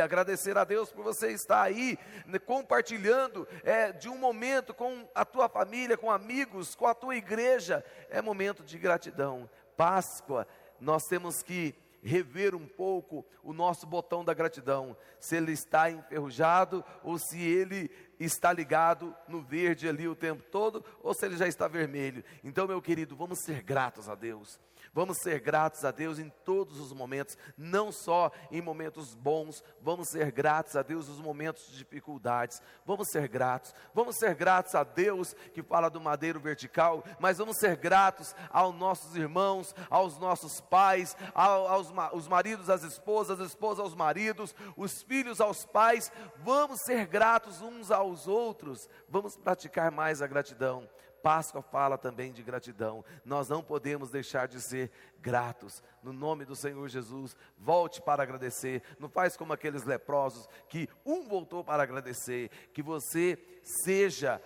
Agradecer 0.00 0.56
a 0.56 0.64
Deus 0.64 0.90
por 0.90 1.04
você 1.04 1.32
estar 1.32 1.62
aí 1.62 1.98
né, 2.26 2.38
compartilhando 2.38 3.46
é, 3.62 3.92
de 3.92 4.08
um 4.08 4.16
momento 4.16 4.72
com 4.74 5.08
a 5.14 5.24
tua 5.24 5.48
família, 5.48 5.96
com 5.96 6.10
amigos, 6.10 6.74
com 6.74 6.86
a 6.86 6.94
tua 6.94 7.16
igreja. 7.16 7.84
É 8.08 8.20
momento 8.20 8.62
de 8.62 8.78
gratidão. 8.78 9.48
Páscoa, 9.76 10.46
nós 10.80 11.06
temos 11.06 11.42
que 11.42 11.74
rever 12.02 12.54
um 12.54 12.66
pouco 12.66 13.24
o 13.42 13.52
nosso 13.52 13.86
botão 13.86 14.24
da 14.24 14.32
gratidão, 14.32 14.96
se 15.18 15.36
ele 15.36 15.52
está 15.52 15.90
enferrujado 15.90 16.84
ou 17.02 17.18
se 17.18 17.40
ele 17.40 17.90
está 18.18 18.52
ligado 18.52 19.14
no 19.28 19.40
verde 19.42 19.88
ali 19.88 20.08
o 20.08 20.16
tempo 20.16 20.42
todo, 20.50 20.84
ou 21.02 21.14
se 21.14 21.26
ele 21.26 21.36
já 21.36 21.46
está 21.46 21.68
vermelho. 21.68 22.24
Então, 22.42 22.66
meu 22.66 22.80
querido, 22.80 23.16
vamos 23.16 23.38
ser 23.40 23.62
gratos 23.62 24.08
a 24.08 24.14
Deus. 24.14 24.58
Vamos 24.92 25.18
ser 25.18 25.38
gratos 25.38 25.84
a 25.84 25.92
Deus 25.92 26.18
em 26.18 26.28
todos 26.44 26.80
os 26.80 26.92
momentos, 26.92 27.38
não 27.56 27.92
só 27.92 28.32
em 28.50 28.60
momentos 28.60 29.14
bons, 29.14 29.62
vamos 29.80 30.08
ser 30.08 30.32
gratos 30.32 30.74
a 30.74 30.82
Deus 30.82 31.08
nos 31.08 31.20
momentos 31.20 31.68
de 31.68 31.78
dificuldades. 31.78 32.60
Vamos 32.84 33.08
ser 33.08 33.28
gratos. 33.28 33.72
Vamos 33.94 34.16
ser 34.16 34.34
gratos 34.34 34.74
a 34.74 34.82
Deus 34.82 35.34
que 35.54 35.62
fala 35.62 35.88
do 35.88 36.00
madeiro 36.00 36.40
vertical, 36.40 37.04
mas 37.20 37.38
vamos 37.38 37.58
ser 37.58 37.76
gratos 37.76 38.34
aos 38.50 38.74
nossos 38.74 39.14
irmãos, 39.14 39.74
aos 39.88 40.18
nossos 40.18 40.60
pais, 40.60 41.16
aos 41.34 41.92
os 42.12 42.26
maridos 42.26 42.68
às 42.68 42.82
esposas, 42.82 43.40
as 43.40 43.48
esposas 43.48 43.80
aos 43.80 43.94
maridos, 43.94 44.54
os 44.76 45.02
filhos 45.02 45.40
aos 45.40 45.64
pais. 45.64 46.10
Vamos 46.38 46.80
ser 46.84 47.06
gratos 47.06 47.62
uns 47.62 47.90
aos 47.90 48.26
outros. 48.26 48.88
Vamos 49.08 49.36
praticar 49.36 49.90
mais 49.90 50.20
a 50.20 50.26
gratidão. 50.26 50.88
Páscoa 51.22 51.62
fala 51.62 51.98
também 51.98 52.32
de 52.32 52.42
gratidão. 52.42 53.04
Nós 53.24 53.48
não 53.48 53.62
podemos 53.62 54.10
deixar 54.10 54.48
de 54.48 54.60
ser 54.60 54.90
gratos. 55.20 55.82
No 56.02 56.12
nome 56.12 56.44
do 56.44 56.56
Senhor 56.56 56.88
Jesus, 56.88 57.36
volte 57.58 58.00
para 58.00 58.22
agradecer. 58.22 58.82
Não 58.98 59.08
faz 59.08 59.36
como 59.36 59.52
aqueles 59.52 59.84
leprosos 59.84 60.48
que 60.68 60.88
um 61.04 61.26
voltou 61.28 61.62
para 61.62 61.82
agradecer. 61.82 62.50
Que 62.72 62.82
você 62.82 63.38
seja 63.62 64.40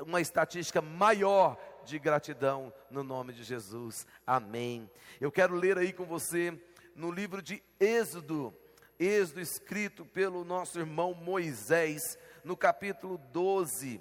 uma 0.00 0.20
estatística 0.20 0.80
maior 0.80 1.58
de 1.84 1.98
gratidão 1.98 2.72
no 2.90 3.02
nome 3.02 3.32
de 3.32 3.42
Jesus. 3.42 4.06
Amém. 4.26 4.90
Eu 5.20 5.32
quero 5.32 5.54
ler 5.54 5.78
aí 5.78 5.92
com 5.92 6.04
você 6.04 6.58
no 6.94 7.10
livro 7.10 7.40
de 7.40 7.62
Êxodo, 7.80 8.54
Êxodo 8.98 9.40
escrito 9.40 10.04
pelo 10.04 10.44
nosso 10.44 10.78
irmão 10.78 11.14
Moisés, 11.14 12.18
no 12.44 12.56
capítulo 12.56 13.18
12 13.32 14.00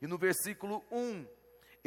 e 0.00 0.06
no 0.06 0.16
versículo 0.16 0.84
1 0.90 1.35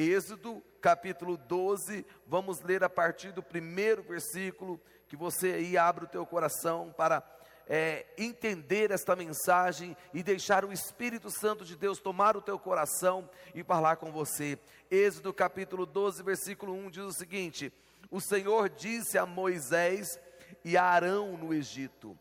Êxodo 0.01 0.63
capítulo 0.79 1.35
12, 1.35 2.05
vamos 2.25 2.61
ler 2.61 2.85
a 2.85 2.89
partir 2.89 3.33
do 3.33 3.43
primeiro 3.43 4.01
versículo, 4.01 4.79
que 5.09 5.17
você 5.17 5.51
aí 5.51 5.77
abre 5.77 6.05
o 6.05 6.07
teu 6.07 6.25
coração 6.25 6.95
para 6.95 7.21
é, 7.67 8.05
entender 8.17 8.91
esta 8.91 9.13
mensagem 9.13 9.97
e 10.13 10.23
deixar 10.23 10.63
o 10.63 10.71
Espírito 10.71 11.29
Santo 11.29 11.65
de 11.65 11.75
Deus 11.75 11.99
tomar 11.99 12.37
o 12.37 12.41
teu 12.41 12.57
coração 12.57 13.29
e 13.53 13.61
falar 13.61 13.97
com 13.97 14.09
você. 14.09 14.57
Êxodo 14.89 15.33
capítulo 15.33 15.85
12, 15.85 16.23
versículo 16.23 16.73
1 16.75 16.91
diz 16.91 17.03
o 17.03 17.11
seguinte: 17.11 17.69
O 18.09 18.21
Senhor 18.21 18.69
disse 18.69 19.17
a 19.17 19.25
Moisés 19.25 20.17
e 20.63 20.77
a 20.77 20.83
Arão 20.85 21.35
no 21.35 21.53
Egito: 21.53 22.17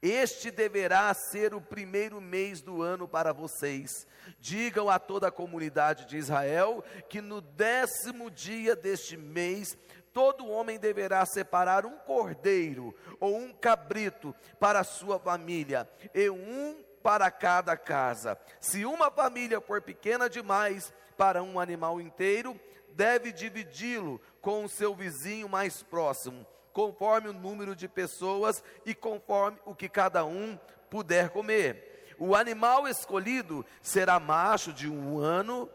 Este 0.00 0.50
deverá 0.50 1.12
ser 1.12 1.54
o 1.54 1.60
primeiro 1.60 2.20
mês 2.20 2.60
do 2.60 2.82
ano 2.82 3.08
para 3.08 3.32
vocês 3.32 4.06
Digam 4.38 4.90
a 4.90 4.98
toda 4.98 5.28
a 5.28 5.32
comunidade 5.32 6.04
de 6.06 6.16
Israel 6.16 6.84
que 7.08 7.20
no 7.20 7.40
décimo 7.40 8.30
dia 8.30 8.76
deste 8.76 9.16
mês 9.16 9.76
todo 10.12 10.48
homem 10.48 10.78
deverá 10.78 11.24
separar 11.24 11.86
um 11.86 11.96
cordeiro 11.98 12.94
ou 13.20 13.36
um 13.36 13.52
cabrito 13.52 14.34
para 14.58 14.82
sua 14.82 15.18
família, 15.18 15.88
e 16.12 16.28
um 16.28 16.82
para 17.02 17.30
cada 17.30 17.76
casa. 17.76 18.36
Se 18.60 18.84
uma 18.84 19.10
família 19.10 19.60
for 19.60 19.80
pequena 19.80 20.28
demais 20.28 20.92
para 21.16 21.42
um 21.42 21.60
animal 21.60 22.00
inteiro, 22.00 22.58
deve 22.90 23.30
dividi-lo 23.30 24.20
com 24.40 24.64
o 24.64 24.68
seu 24.68 24.94
vizinho 24.94 25.48
mais 25.48 25.82
próximo, 25.84 26.44
conforme 26.78 27.28
o 27.28 27.32
número 27.32 27.74
de 27.74 27.88
pessoas 27.88 28.62
e 28.86 28.94
conforme 28.94 29.58
o 29.64 29.74
que 29.74 29.88
cada 29.88 30.24
um 30.24 30.56
puder 30.88 31.28
comer. 31.30 32.14
O 32.16 32.36
animal 32.36 32.86
escolhido 32.86 33.66
será 33.82 34.20
macho 34.20 34.72
de 34.72 34.88
um 34.88 35.18
ano, 35.18 35.68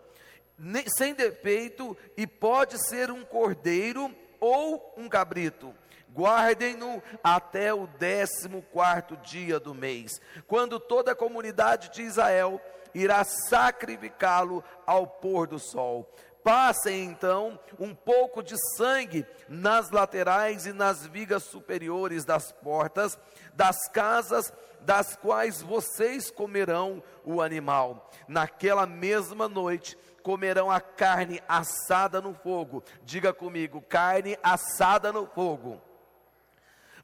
sem 0.98 1.14
defeito, 1.14 1.98
e 2.16 2.26
pode 2.26 2.78
ser 2.88 3.12
um 3.12 3.26
cordeiro 3.26 4.16
ou 4.40 4.94
um 4.96 5.10
cabrito. 5.10 5.76
Guardem-no 6.16 7.04
até 7.22 7.74
o 7.74 7.86
décimo 7.86 8.62
quarto 8.72 9.18
dia 9.18 9.60
do 9.60 9.76
mês, 9.76 10.22
quando 10.48 10.80
toda 10.80 11.12
a 11.12 11.16
comunidade 11.16 11.92
de 11.92 12.02
Israel 12.02 12.62
irá 12.94 13.26
sacrificá-lo 13.26 14.64
ao 14.86 15.06
pôr 15.06 15.48
do 15.48 15.60
sol. 15.60 16.10
Passem 16.44 17.06
então 17.06 17.58
um 17.80 17.96
pouco 17.96 18.44
de 18.44 18.56
sangue 18.76 19.26
nas 19.48 19.90
laterais 19.92 20.66
e 20.66 20.74
nas 20.74 21.08
vigas 21.08 21.44
superiores 21.44 22.26
das 22.26 22.52
portas 22.52 23.18
das 23.54 23.88
casas 23.90 24.52
das 24.82 25.16
quais 25.16 25.62
vocês 25.62 26.30
comerão 26.30 27.02
o 27.24 27.42
animal. 27.42 28.12
Naquela 28.28 28.86
mesma 28.86 29.48
noite 29.48 29.98
comerão 30.22 30.70
a 30.70 30.82
carne 30.82 31.42
assada 31.48 32.20
no 32.20 32.34
fogo. 32.34 32.84
Diga 33.04 33.34
comigo, 33.34 33.82
carne 33.82 34.38
assada 34.44 35.14
no 35.14 35.26
fogo. 35.26 35.82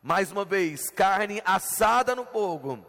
Mais 0.01 0.31
uma 0.31 0.43
vez, 0.43 0.89
carne 0.89 1.41
assada 1.45 2.13
no 2.13 2.25
fogo 2.25 2.85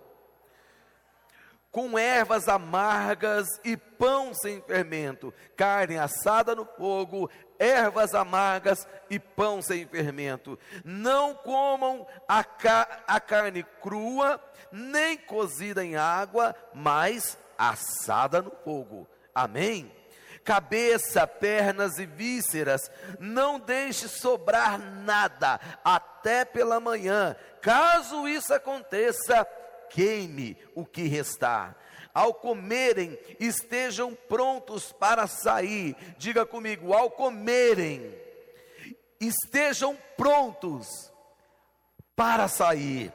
com 1.70 1.98
ervas 1.98 2.48
amargas 2.48 3.47
e 3.62 3.76
pão 3.76 4.34
sem 4.34 4.60
fermento, 4.62 5.32
carne 5.56 5.97
assada 5.97 6.54
no 6.54 6.64
fogo, 6.64 7.31
ervas 7.58 8.14
amargas 8.14 8.88
e 9.08 9.19
pão 9.19 9.62
sem 9.62 9.86
fermento. 9.86 10.59
Não 10.84 11.34
comam 11.34 12.06
a, 12.26 12.42
ca 12.42 13.04
a 13.06 13.20
carne 13.20 13.62
crua, 13.80 14.42
nem 14.72 15.16
cozida 15.16 15.84
em 15.84 15.97
água, 15.97 16.56
mas 16.75 17.38
assada 17.56 18.42
no 18.42 18.50
fogo. 18.64 19.06
Amém? 19.34 19.94
Cabeça, 20.42 21.26
pernas 21.26 21.98
e 21.98 22.06
vísceras, 22.06 22.91
não 23.20 23.60
deixe 23.60 24.09
sobrar 24.09 24.78
nada 24.78 25.60
até 25.84 26.44
pela 26.44 26.80
manhã. 26.80 27.36
Caso 27.60 28.26
isso 28.26 28.53
aconteça, 28.53 29.47
queime 29.90 30.56
o 30.74 30.86
que 30.86 31.02
restar. 31.02 31.76
Ao 32.14 32.32
comerem, 32.32 33.18
estejam 33.38 34.14
prontos 34.14 34.92
para 34.92 35.26
sair. 35.26 35.96
Diga 36.16 36.46
comigo, 36.46 36.92
ao 36.92 37.10
comerem, 37.10 38.14
estejam 39.20 39.96
prontos 40.16 40.88
para 42.16 42.48
sair. 42.48 43.12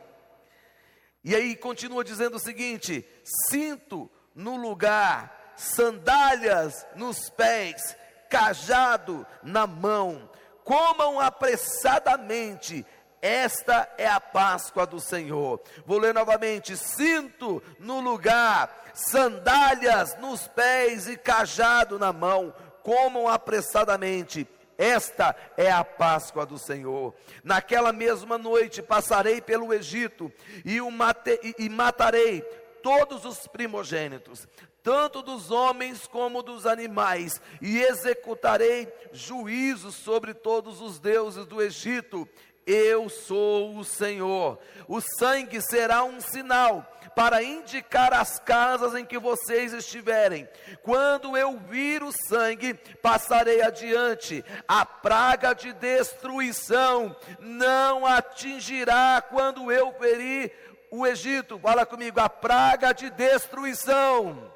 E 1.24 1.36
aí 1.36 1.56
continua 1.56 2.04
dizendo 2.04 2.36
o 2.38 2.40
seguinte: 2.40 3.06
cinto 3.50 4.10
no 4.34 4.56
lugar, 4.56 5.54
sandálias 5.58 6.86
nos 6.96 7.30
pés, 7.30 7.96
cajado 8.30 9.26
na 9.42 9.66
mão, 9.66 10.30
comam 10.64 11.20
apressadamente 11.20 12.86
esta 13.26 13.92
é 13.98 14.08
a 14.08 14.20
Páscoa 14.20 14.86
do 14.86 15.00
Senhor. 15.00 15.60
Vou 15.84 15.98
ler 15.98 16.14
novamente: 16.14 16.78
cinto 16.78 17.62
no 17.80 18.00
lugar, 18.00 18.92
sandálias 18.94 20.16
nos 20.20 20.48
pés 20.48 21.08
e 21.08 21.18
cajado 21.18 21.98
na 21.98 22.14
mão. 22.14 22.54
Comam 22.84 23.28
apressadamente. 23.28 24.48
Esta 24.78 25.36
é 25.58 25.72
a 25.72 25.84
Páscoa 25.84 26.46
do 26.46 26.60
Senhor. 26.60 27.16
Naquela 27.44 27.92
mesma 27.92 28.38
noite 28.38 28.84
passarei 28.84 29.42
pelo 29.42 29.74
Egito 29.74 30.32
e, 30.64 30.80
mate, 30.82 31.40
e, 31.58 31.68
matarei 31.68 32.42
todos 32.84 33.26
os 33.26 33.48
primogênitos, 33.48 34.48
tanto 34.84 35.24
dos 35.24 35.50
homens 35.50 36.06
como 36.06 36.44
dos 36.44 36.68
animais, 36.68 37.42
e 37.60 37.82
executarei 37.82 38.88
juízo 39.12 39.92
sobre 39.92 40.36
todos 40.36 40.80
os 40.80 41.00
deuses 41.00 41.48
do 41.48 41.60
Egito, 41.60 42.30
eu 42.66 43.10
sou 43.10 43.78
o 43.78 43.84
Senhor. 43.84 44.60
O 44.88 45.00
sangue 45.02 45.62
será 45.62 46.04
um 46.04 46.20
sinal 46.20 46.86
para 47.16 47.42
indicar 47.42 48.14
as 48.14 48.40
casas 48.40 48.94
em 48.96 49.06
que 49.06 49.18
vocês 49.18 49.72
estiverem. 49.72 50.48
Quando 50.82 51.38
eu 51.38 51.58
vir 51.58 52.04
o 52.04 52.12
sangue, 52.12 52.74
passarei 53.02 53.62
adiante. 53.62 54.44
A 54.68 54.86
praga 54.86 55.54
de 55.54 55.72
destruição 55.74 57.16
não 57.40 58.06
atingirá 58.06 59.22
quando 59.22 59.72
eu 59.72 59.94
ferir 59.94 60.52
o 60.92 61.06
Egito. 61.08 61.60
Fala 61.60 61.86
comigo, 61.86 62.20
a 62.20 62.30
praga 62.30 62.94
de 62.94 63.10
destruição 63.12 64.52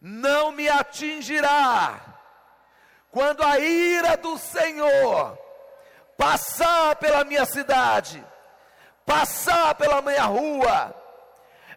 não 0.00 0.52
me 0.52 0.68
atingirá. 0.68 2.00
Quando 3.10 3.42
a 3.42 3.58
ira 3.58 4.16
do 4.16 4.38
Senhor 4.38 5.47
passar 6.18 6.96
pela 6.96 7.22
minha 7.24 7.46
cidade, 7.46 8.22
passar 9.06 9.76
pela 9.76 10.02
minha 10.02 10.24
rua, 10.24 10.92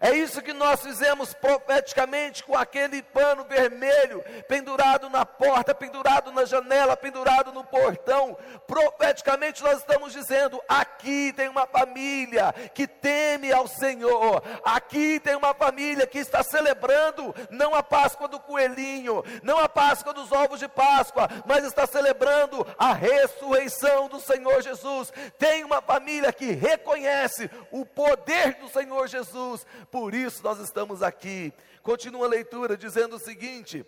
É 0.02 0.18
isso 0.18 0.42
que 0.42 0.52
nós 0.52 0.82
fizemos 0.82 1.32
profeticamente 1.32 2.44
com 2.44 2.58
aquele 2.58 3.04
pano 3.04 3.44
vermelho 3.44 4.24
pendurado 4.48 5.08
na 5.12 5.24
porta, 5.24 5.76
pendurado 5.76 6.32
na 6.32 6.44
janela, 6.44 6.98
pendurado 6.98 7.54
no 7.54 7.64
portão. 7.64 8.36
Profeticamente 8.66 9.62
nós 9.62 9.78
estamos 9.78 10.12
dizendo: 10.12 10.60
aqui 10.68 11.32
tem 11.34 11.48
uma 11.48 11.68
família 11.68 12.52
que 12.74 12.88
teme 12.88 13.54
ao 13.54 13.68
Senhor, 13.68 14.42
aqui 14.66 15.20
tem 15.20 15.36
uma 15.36 15.54
família 15.54 16.08
que 16.08 16.18
está 16.18 16.42
celebrando 16.42 17.36
não 17.52 17.76
a 17.76 17.84
Páscoa 17.84 18.28
do 18.28 18.40
coelhinho, 18.40 19.24
não 19.44 19.60
a 19.60 19.70
Páscoa 19.70 20.14
dos 20.14 20.32
ovos 20.32 20.60
de 20.60 20.68
Páscoa, 20.68 21.30
mas 21.46 21.64
está 21.64 21.86
celebrando 21.86 22.66
a 22.76 22.92
ressurreição 22.92 24.10
do 24.10 24.20
Senhor 24.20 24.64
Jesus. 24.64 25.14
Tem 25.38 25.64
uma 25.64 25.80
família 25.80 26.34
que 26.34 26.54
reconhece 26.54 27.52
o 27.70 27.86
poder 27.86 28.56
do 28.56 28.68
Senhor 28.68 29.08
Jesus 29.08 29.64
por 29.92 30.14
isso 30.14 30.42
nós 30.44 30.60
estamos 30.60 31.04
aqui. 31.04 31.54
Continua 31.84 32.26
a 32.26 32.30
leitura 32.30 32.78
dizendo 32.78 33.18
o 33.18 33.20
seguinte: 33.20 33.86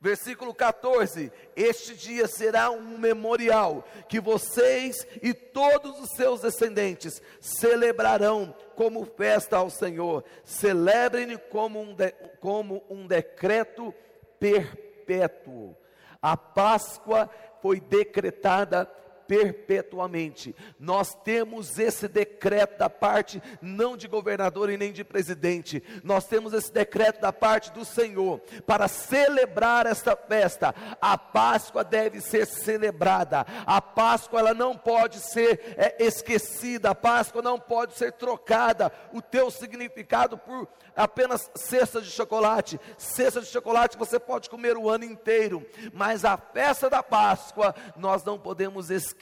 Versículo 0.00 0.52
14: 0.52 1.32
Este 1.54 1.94
dia 1.94 2.28
será 2.28 2.70
um 2.70 2.98
memorial 2.98 3.84
que 4.08 4.20
vocês 4.20 5.06
e 5.22 5.32
todos 5.32 5.98
os 6.00 6.10
seus 6.10 6.40
descendentes 6.40 7.20
celebrarão 7.40 8.54
como 8.74 9.06
festa 9.06 9.56
ao 9.56 9.70
Senhor. 9.70 10.22
Celebrem 10.44 11.38
como 11.50 11.80
um, 11.80 11.96
como 12.40 12.84
um 12.90 13.06
decreto 13.06 13.94
perpétuo. 14.38 15.74
A 16.20 16.36
Páscoa 16.36 17.30
foi 17.62 17.80
decretada 17.80 18.90
perpetuamente. 19.26 20.54
Nós 20.78 21.14
temos 21.14 21.78
esse 21.78 22.08
decreto 22.08 22.78
da 22.78 22.88
parte 22.88 23.42
não 23.60 23.96
de 23.96 24.08
governador 24.08 24.70
e 24.70 24.76
nem 24.76 24.92
de 24.92 25.04
presidente. 25.04 25.82
Nós 26.02 26.26
temos 26.26 26.52
esse 26.52 26.72
decreto 26.72 27.20
da 27.20 27.32
parte 27.32 27.72
do 27.72 27.84
Senhor 27.84 28.40
para 28.66 28.88
celebrar 28.88 29.86
esta 29.86 30.16
festa. 30.16 30.74
A 31.00 31.18
Páscoa 31.18 31.84
deve 31.84 32.20
ser 32.20 32.46
celebrada. 32.46 33.46
A 33.66 33.80
Páscoa 33.80 34.40
ela 34.40 34.54
não 34.54 34.76
pode 34.76 35.18
ser 35.20 35.74
é, 35.76 35.96
esquecida. 36.04 36.90
A 36.90 36.94
Páscoa 36.94 37.42
não 37.42 37.58
pode 37.58 37.94
ser 37.94 38.12
trocada. 38.12 38.92
O 39.12 39.20
teu 39.20 39.50
significado 39.50 40.38
por 40.38 40.68
apenas 40.94 41.50
cesta 41.54 42.00
de 42.00 42.10
chocolate. 42.10 42.80
Cesta 42.96 43.40
de 43.40 43.46
chocolate 43.46 43.98
você 43.98 44.18
pode 44.18 44.48
comer 44.48 44.76
o 44.76 44.88
ano 44.88 45.04
inteiro, 45.04 45.64
mas 45.92 46.24
a 46.24 46.36
festa 46.36 46.88
da 46.88 47.02
Páscoa 47.02 47.74
nós 47.96 48.24
não 48.24 48.38
podemos 48.38 48.90
esquecer 48.90 49.15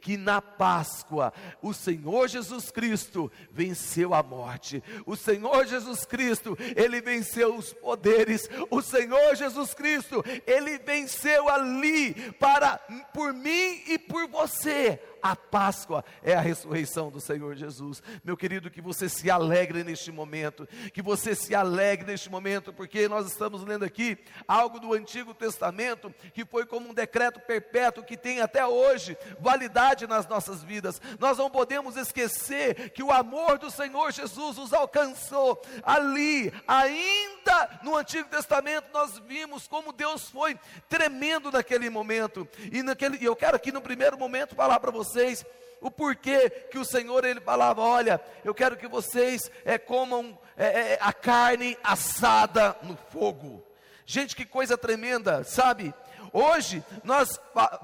que 0.00 0.16
na 0.16 0.40
Páscoa 0.40 1.32
o 1.62 1.72
Senhor 1.72 2.28
Jesus 2.28 2.70
Cristo 2.70 3.30
venceu 3.50 4.14
a 4.14 4.22
morte. 4.22 4.82
O 5.06 5.16
Senhor 5.16 5.66
Jesus 5.66 6.04
Cristo, 6.04 6.56
ele 6.76 7.00
venceu 7.00 7.54
os 7.54 7.72
poderes. 7.72 8.48
O 8.70 8.82
Senhor 8.82 9.34
Jesus 9.36 9.74
Cristo, 9.74 10.24
ele 10.46 10.78
venceu 10.78 11.48
ali 11.48 12.14
para 12.32 12.78
por 13.12 13.32
mim 13.32 13.82
e 13.86 13.98
por 13.98 14.26
você 14.28 15.00
a 15.24 15.34
Páscoa 15.34 16.04
é 16.22 16.34
a 16.34 16.40
ressurreição 16.42 17.10
do 17.10 17.18
Senhor 17.18 17.56
Jesus. 17.56 18.02
Meu 18.22 18.36
querido, 18.36 18.70
que 18.70 18.82
você 18.82 19.08
se 19.08 19.30
alegre 19.30 19.82
neste 19.82 20.12
momento, 20.12 20.68
que 20.92 21.00
você 21.00 21.34
se 21.34 21.54
alegre 21.54 22.08
neste 22.08 22.28
momento, 22.28 22.74
porque 22.74 23.08
nós 23.08 23.26
estamos 23.26 23.64
lendo 23.64 23.86
aqui 23.86 24.18
algo 24.46 24.78
do 24.78 24.92
Antigo 24.92 25.32
Testamento 25.32 26.14
que 26.34 26.44
foi 26.44 26.66
como 26.66 26.90
um 26.90 26.92
decreto 26.92 27.40
perpétuo 27.40 28.04
que 28.04 28.18
tem 28.18 28.42
até 28.42 28.66
hoje 28.66 29.16
validade 29.40 30.06
nas 30.06 30.28
nossas 30.28 30.62
vidas. 30.62 31.00
Nós 31.18 31.38
não 31.38 31.48
podemos 31.48 31.96
esquecer 31.96 32.90
que 32.90 33.02
o 33.02 33.10
amor 33.10 33.56
do 33.56 33.70
Senhor 33.70 34.12
Jesus 34.12 34.58
nos 34.58 34.74
alcançou 34.74 35.58
ali, 35.82 36.52
ainda 36.68 37.80
no 37.82 37.96
Antigo 37.96 38.28
Testamento 38.28 38.88
nós 38.92 39.18
vimos 39.20 39.66
como 39.66 39.90
Deus 39.90 40.28
foi 40.28 40.58
tremendo 40.86 41.50
naquele 41.50 41.88
momento. 41.88 42.46
E 42.70 42.82
naquele, 42.82 43.24
eu 43.24 43.34
quero 43.34 43.56
aqui 43.56 43.72
no 43.72 43.80
primeiro 43.80 44.18
momento 44.18 44.54
falar 44.54 44.78
para 44.78 44.90
você 44.90 45.13
vocês 45.14 45.46
o 45.80 45.90
porquê 45.90 46.50
que 46.70 46.78
o 46.78 46.84
Senhor 46.84 47.24
ele 47.24 47.40
falava: 47.40 47.80
olha, 47.80 48.20
eu 48.44 48.52
quero 48.52 48.76
que 48.76 48.88
vocês 48.88 49.50
é, 49.64 49.78
comam 49.78 50.36
é, 50.56 50.94
é, 50.94 50.98
a 51.00 51.12
carne 51.12 51.78
assada 51.84 52.76
no 52.82 52.96
fogo. 52.96 53.62
Gente, 54.04 54.34
que 54.34 54.44
coisa 54.44 54.76
tremenda, 54.76 55.44
sabe? 55.44 55.94
Hoje, 56.36 56.82
nós 57.04 57.38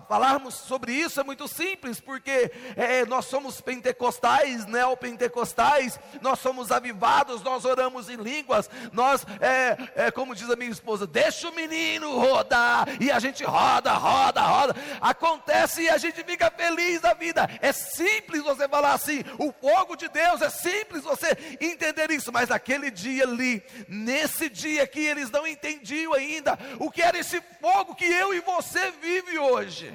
falarmos 0.08 0.54
sobre 0.54 0.92
isso 0.92 1.20
é 1.20 1.22
muito 1.22 1.46
simples, 1.46 2.00
porque 2.00 2.50
é, 2.74 3.06
nós 3.06 3.26
somos 3.26 3.60
pentecostais, 3.60 4.66
neopentecostais, 4.66 6.00
nós 6.20 6.40
somos 6.40 6.72
avivados, 6.72 7.44
nós 7.44 7.64
oramos 7.64 8.10
em 8.10 8.16
línguas, 8.16 8.68
nós, 8.92 9.24
é, 9.40 9.76
é, 9.94 10.10
como 10.10 10.34
diz 10.34 10.50
a 10.50 10.56
minha 10.56 10.72
esposa, 10.72 11.06
deixa 11.06 11.48
o 11.48 11.54
menino 11.54 12.18
rodar, 12.18 12.88
e 13.00 13.12
a 13.12 13.20
gente 13.20 13.44
roda, 13.44 13.92
roda, 13.92 14.40
roda, 14.40 14.74
acontece 15.00 15.82
e 15.82 15.88
a 15.88 15.96
gente 15.96 16.24
fica 16.24 16.50
feliz 16.50 17.00
da 17.00 17.14
vida. 17.14 17.48
É 17.62 17.70
simples 17.70 18.42
você 18.42 18.66
falar 18.66 18.94
assim, 18.94 19.22
o 19.38 19.52
fogo 19.52 19.94
de 19.94 20.08
Deus, 20.08 20.42
é 20.42 20.50
simples 20.50 21.04
você 21.04 21.38
entender 21.60 22.10
isso, 22.10 22.32
mas 22.32 22.48
naquele 22.48 22.90
dia 22.90 23.22
ali, 23.22 23.62
nesse 23.86 24.48
dia 24.48 24.84
que 24.88 24.98
eles 24.98 25.30
não 25.30 25.46
entendiam 25.46 26.14
ainda 26.14 26.58
o 26.80 26.90
que 26.90 27.00
era 27.00 27.16
esse 27.16 27.40
fogo 27.60 27.94
que 27.94 28.06
eu 28.06 28.34
e 28.34 28.39
você 28.40 28.90
vive 28.92 29.38
hoje. 29.38 29.92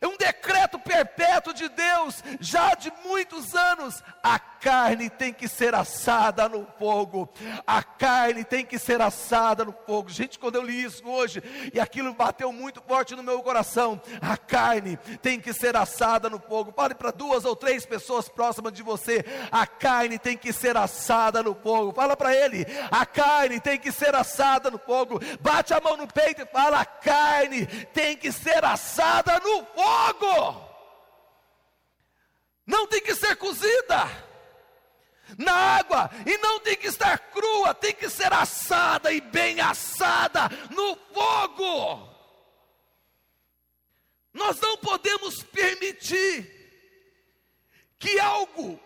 É 0.00 0.06
um 0.06 0.16
decreto 0.16 0.78
perpétuo 0.78 1.52
de 1.52 1.68
Deus, 1.68 2.22
já 2.40 2.74
de 2.74 2.92
muitos 3.04 3.54
anos. 3.54 4.02
A 4.22 4.38
carne 4.38 5.10
tem 5.10 5.32
que 5.32 5.48
ser 5.48 5.74
assada 5.74 6.48
no 6.48 6.64
fogo. 6.78 7.28
A 7.66 7.82
carne 7.82 8.44
tem 8.44 8.64
que 8.64 8.78
ser 8.78 9.00
assada 9.00 9.64
no 9.64 9.74
fogo. 9.84 10.08
Gente, 10.08 10.38
quando 10.38 10.54
eu 10.56 10.62
li 10.62 10.84
isso 10.84 11.04
hoje, 11.04 11.42
e 11.74 11.80
aquilo 11.80 12.14
bateu 12.14 12.52
muito 12.52 12.80
forte 12.80 13.16
no 13.16 13.24
meu 13.24 13.42
coração. 13.42 14.00
A 14.20 14.36
carne 14.36 14.96
tem 15.20 15.40
que 15.40 15.52
ser 15.52 15.76
assada 15.76 16.30
no 16.30 16.38
fogo. 16.38 16.72
Fale 16.76 16.94
para 16.94 17.10
duas 17.10 17.44
ou 17.44 17.56
três 17.56 17.84
pessoas 17.84 18.28
próximas 18.28 18.72
de 18.72 18.82
você. 18.82 19.24
A 19.50 19.66
carne 19.66 20.18
tem 20.18 20.36
que 20.36 20.52
ser 20.52 20.76
assada 20.76 21.42
no 21.42 21.56
fogo. 21.56 21.92
Fala 21.92 22.16
para 22.16 22.34
ele. 22.34 22.64
A 22.90 23.04
carne 23.04 23.58
tem 23.58 23.78
que 23.78 23.90
ser 23.90 24.14
assada 24.14 24.70
no 24.70 24.78
fogo. 24.78 25.20
Bate 25.40 25.74
a 25.74 25.80
mão 25.80 25.96
no 25.96 26.06
peito 26.06 26.42
e 26.42 26.46
fala: 26.46 26.80
a 26.80 26.84
carne 26.84 27.66
tem 27.92 28.16
que 28.16 28.30
ser 28.30 28.64
assada 28.64 29.40
no 29.40 29.64
fogo. 29.64 29.71
Não 32.66 32.86
tem 32.86 33.00
que 33.00 33.14
ser 33.14 33.36
cozida 33.36 34.08
na 35.38 35.52
água 35.52 36.10
e 36.26 36.36
não 36.38 36.60
tem 36.60 36.76
que 36.76 36.86
estar 36.86 37.18
crua, 37.18 37.74
tem 37.74 37.94
que 37.94 38.08
ser 38.08 38.32
assada 38.32 39.12
e 39.12 39.20
bem 39.20 39.60
assada 39.60 40.48
no 40.70 40.96
fogo. 41.12 42.08
Nós 44.32 44.58
não 44.60 44.78
podemos 44.78 45.42
permitir 45.42 46.50
que 47.98 48.18
algo 48.18 48.80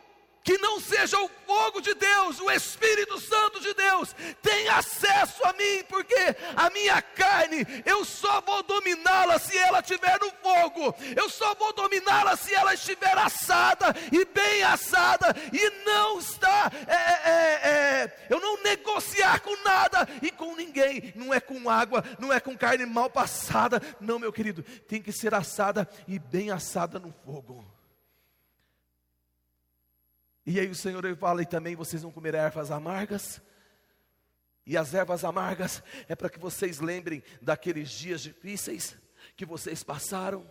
que 0.46 0.56
não 0.58 0.78
seja 0.78 1.18
o 1.18 1.28
fogo 1.44 1.80
de 1.80 1.92
Deus, 1.92 2.40
o 2.40 2.48
Espírito 2.52 3.20
Santo 3.20 3.58
de 3.58 3.74
Deus, 3.74 4.14
tem 4.40 4.68
acesso 4.68 5.44
a 5.44 5.52
mim, 5.54 5.82
porque 5.88 6.14
a 6.54 6.70
minha 6.70 7.02
carne, 7.02 7.66
eu 7.84 8.04
só 8.04 8.40
vou 8.40 8.62
dominá-la 8.62 9.40
se 9.40 9.58
ela 9.58 9.80
estiver 9.80 10.16
no 10.20 10.30
fogo, 10.30 10.94
eu 11.16 11.28
só 11.28 11.52
vou 11.56 11.72
dominá-la 11.72 12.36
se 12.36 12.54
ela 12.54 12.74
estiver 12.74 13.18
assada 13.18 13.92
e 14.12 14.24
bem 14.24 14.62
assada, 14.62 15.34
e 15.52 15.84
não 15.84 16.20
está, 16.20 16.70
é, 16.86 16.94
é, 16.94 17.68
é, 17.68 18.26
eu 18.30 18.38
não 18.38 18.62
negociar 18.62 19.40
com 19.40 19.56
nada 19.64 20.08
e 20.22 20.30
com 20.30 20.54
ninguém, 20.54 21.12
não 21.16 21.34
é 21.34 21.40
com 21.40 21.68
água, 21.68 22.04
não 22.20 22.32
é 22.32 22.38
com 22.38 22.56
carne 22.56 22.86
mal 22.86 23.10
passada, 23.10 23.82
não, 24.00 24.20
meu 24.20 24.32
querido, 24.32 24.62
tem 24.62 25.02
que 25.02 25.10
ser 25.10 25.34
assada 25.34 25.88
e 26.06 26.20
bem 26.20 26.52
assada 26.52 27.00
no 27.00 27.12
fogo. 27.24 27.75
E 30.46 30.60
aí 30.60 30.68
o 30.68 30.74
Senhor 30.76 31.04
fala, 31.16 31.42
e 31.42 31.46
também 31.46 31.74
vocês 31.74 32.02
vão 32.02 32.12
comer 32.12 32.36
ervas 32.36 32.70
amargas. 32.70 33.42
E 34.64 34.76
as 34.76 34.94
ervas 34.94 35.24
amargas 35.24 35.82
é 36.08 36.14
para 36.14 36.30
que 36.30 36.38
vocês 36.38 36.78
lembrem 36.78 37.20
daqueles 37.42 37.90
dias 37.90 38.20
difíceis 38.20 38.96
que 39.36 39.44
vocês 39.44 39.82
passaram. 39.82 40.48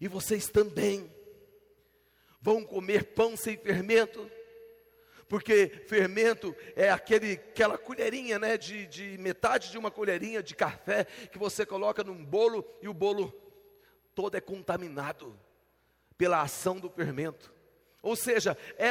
E 0.00 0.08
vocês 0.08 0.48
também 0.48 1.08
vão 2.40 2.64
comer 2.64 3.14
pão 3.14 3.36
sem 3.36 3.56
fermento, 3.56 4.28
porque 5.28 5.68
fermento 5.86 6.54
é 6.74 6.90
aquele, 6.90 7.34
aquela 7.34 7.78
colherinha, 7.78 8.40
né, 8.40 8.58
de, 8.58 8.88
de 8.88 9.16
metade 9.18 9.70
de 9.70 9.78
uma 9.78 9.92
colherinha 9.92 10.42
de 10.42 10.56
café 10.56 11.04
que 11.04 11.38
você 11.38 11.64
coloca 11.64 12.02
num 12.02 12.24
bolo 12.24 12.68
e 12.82 12.88
o 12.88 12.92
bolo 12.92 13.32
todo 14.16 14.36
é 14.36 14.40
contaminado 14.40 15.38
pela 16.18 16.42
ação 16.42 16.80
do 16.80 16.90
fermento. 16.90 17.61
Ou 18.02 18.16
seja, 18.16 18.58
é 18.76 18.90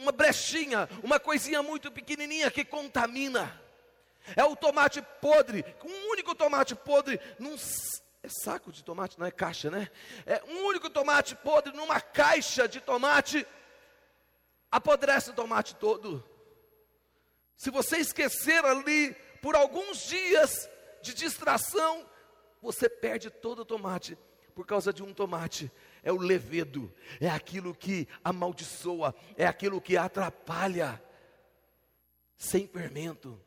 uma 0.00 0.12
brechinha, 0.12 0.88
uma 1.02 1.18
coisinha 1.18 1.62
muito 1.62 1.90
pequenininha 1.90 2.50
que 2.50 2.64
contamina. 2.64 3.60
É 4.36 4.44
o 4.44 4.54
tomate 4.54 5.02
podre, 5.20 5.64
um 5.84 6.10
único 6.10 6.34
tomate 6.34 6.74
podre 6.74 7.20
num 7.38 7.56
é 8.22 8.28
saco 8.28 8.72
de 8.72 8.82
tomate, 8.82 9.18
não 9.18 9.26
é 9.26 9.30
caixa, 9.30 9.70
né? 9.70 9.90
É 10.24 10.42
um 10.44 10.64
único 10.66 10.88
tomate 10.88 11.36
podre 11.36 11.74
numa 11.74 12.00
caixa 12.00 12.66
de 12.66 12.80
tomate 12.80 13.46
apodrece 14.70 15.30
o 15.30 15.34
tomate 15.34 15.76
todo. 15.76 16.24
Se 17.56 17.70
você 17.70 17.98
esquecer 17.98 18.64
ali 18.64 19.14
por 19.42 19.54
alguns 19.54 19.98
dias 20.06 20.68
de 21.02 21.14
distração, 21.14 22.04
você 22.62 22.88
perde 22.88 23.30
todo 23.30 23.60
o 23.60 23.64
tomate 23.64 24.16
por 24.54 24.66
causa 24.66 24.90
de 24.90 25.02
um 25.02 25.12
tomate. 25.12 25.70
É 26.04 26.12
o 26.12 26.18
levedo, 26.18 26.92
é 27.20 27.28
aquilo 27.28 27.74
que 27.74 28.06
amaldiçoa, 28.22 29.14
é 29.36 29.46
aquilo 29.46 29.80
que 29.80 29.96
atrapalha. 29.96 31.02
Sem 32.36 32.66
fermento. 32.68 33.40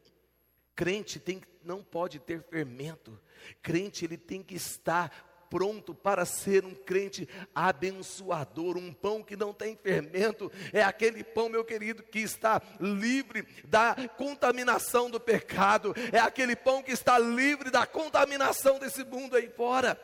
Crente 0.76 1.20
tem, 1.20 1.42
não 1.64 1.84
pode 1.84 2.20
ter 2.20 2.42
fermento. 2.44 3.20
Crente 3.62 4.04
ele 4.04 4.18
tem 4.18 4.42
que 4.42 4.56
estar 4.56 5.28
pronto 5.50 5.94
para 5.94 6.26
ser 6.26 6.66
um 6.66 6.74
crente 6.74 7.28
abençoador, 7.54 8.78
um 8.78 8.94
pão 8.94 9.24
que 9.24 9.36
não 9.36 9.54
tem 9.54 9.76
fermento, 9.76 10.52
é 10.74 10.84
aquele 10.84 11.24
pão, 11.24 11.50
meu 11.50 11.64
querido, 11.64 12.04
que 12.04 12.20
está 12.20 12.62
livre 12.80 13.48
da 13.66 13.96
contaminação 14.18 15.10
do 15.10 15.20
pecado, 15.20 15.94
é 16.12 16.20
aquele 16.20 16.56
pão 16.56 16.84
que 16.84 16.92
está 16.92 17.18
livre 17.18 17.70
da 17.70 17.86
contaminação 17.86 18.80
desse 18.80 19.04
mundo 19.04 19.36
aí 19.36 19.50
fora. 19.50 20.00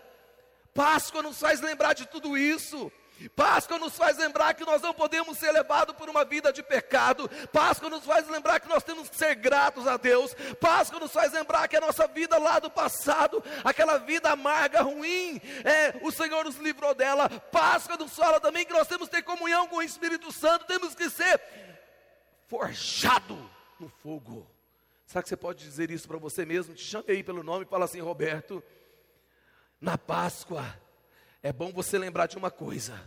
Páscoa 0.74 1.22
nos 1.22 1.40
faz 1.40 1.62
lembrar 1.62 1.94
de 1.94 2.08
tudo 2.08 2.38
isso. 2.38 2.92
Páscoa 3.36 3.78
nos 3.78 3.96
faz 3.96 4.18
lembrar 4.18 4.54
que 4.54 4.66
nós 4.66 4.82
não 4.82 4.94
podemos 4.94 5.38
ser 5.38 5.52
levados 5.52 5.96
por 5.96 6.10
uma 6.10 6.26
vida 6.26 6.52
de 6.52 6.64
pecado. 6.64 7.30
Páscoa 7.52 7.90
nos 7.90 8.04
faz 8.04 8.28
lembrar 8.28 8.60
que 8.60 8.68
nós 8.68 8.84
temos 8.84 9.10
que 9.10 9.16
ser 9.16 9.36
gratos 9.36 9.88
a 9.88 9.98
Deus. 9.98 10.36
Páscoa 10.60 11.00
nos 11.00 11.12
faz 11.12 11.32
lembrar 11.32 11.68
que 11.68 11.78
a 11.78 11.82
nossa 11.82 12.08
vida 12.08 12.38
lá 12.38 12.60
do 12.60 12.70
passado, 12.70 13.44
aquela 13.64 13.98
vida 13.98 14.32
amarga, 14.32 14.82
ruim, 14.82 15.40
é, 15.64 16.00
o 16.02 16.12
Senhor 16.12 16.44
nos 16.44 16.58
livrou 16.58 16.94
dela. 16.94 17.30
Páscoa 17.30 17.98
nos 17.98 18.16
fala 18.16 18.40
também 18.40 18.66
que 18.66 18.74
nós 18.74 18.88
temos 18.88 19.08
que 19.08 19.16
ter 19.16 19.22
comunhão 19.22 19.68
com 19.68 19.78
o 19.78 19.84
Espírito 19.84 20.32
Santo, 20.32 20.66
temos 20.66 20.96
que 20.96 21.10
ser 21.10 21.40
forjado 22.48 23.50
no 23.80 23.90
fogo. 24.02 24.48
Será 25.06 25.22
que 25.22 25.30
você 25.30 25.38
pode 25.38 25.64
dizer 25.64 25.92
isso 25.92 26.08
para 26.08 26.18
você 26.18 26.46
mesmo? 26.46 26.74
Te 26.74 26.84
chame 26.84 27.06
aí 27.08 27.24
pelo 27.24 27.44
nome 27.44 27.66
e 27.66 27.68
fala 27.68 27.86
assim, 27.86 28.02
Roberto. 28.02 28.64
Na 29.84 29.98
Páscoa, 29.98 30.80
é 31.42 31.52
bom 31.52 31.74
você 31.74 31.98
lembrar 31.98 32.28
de 32.28 32.38
uma 32.38 32.50
coisa: 32.50 32.98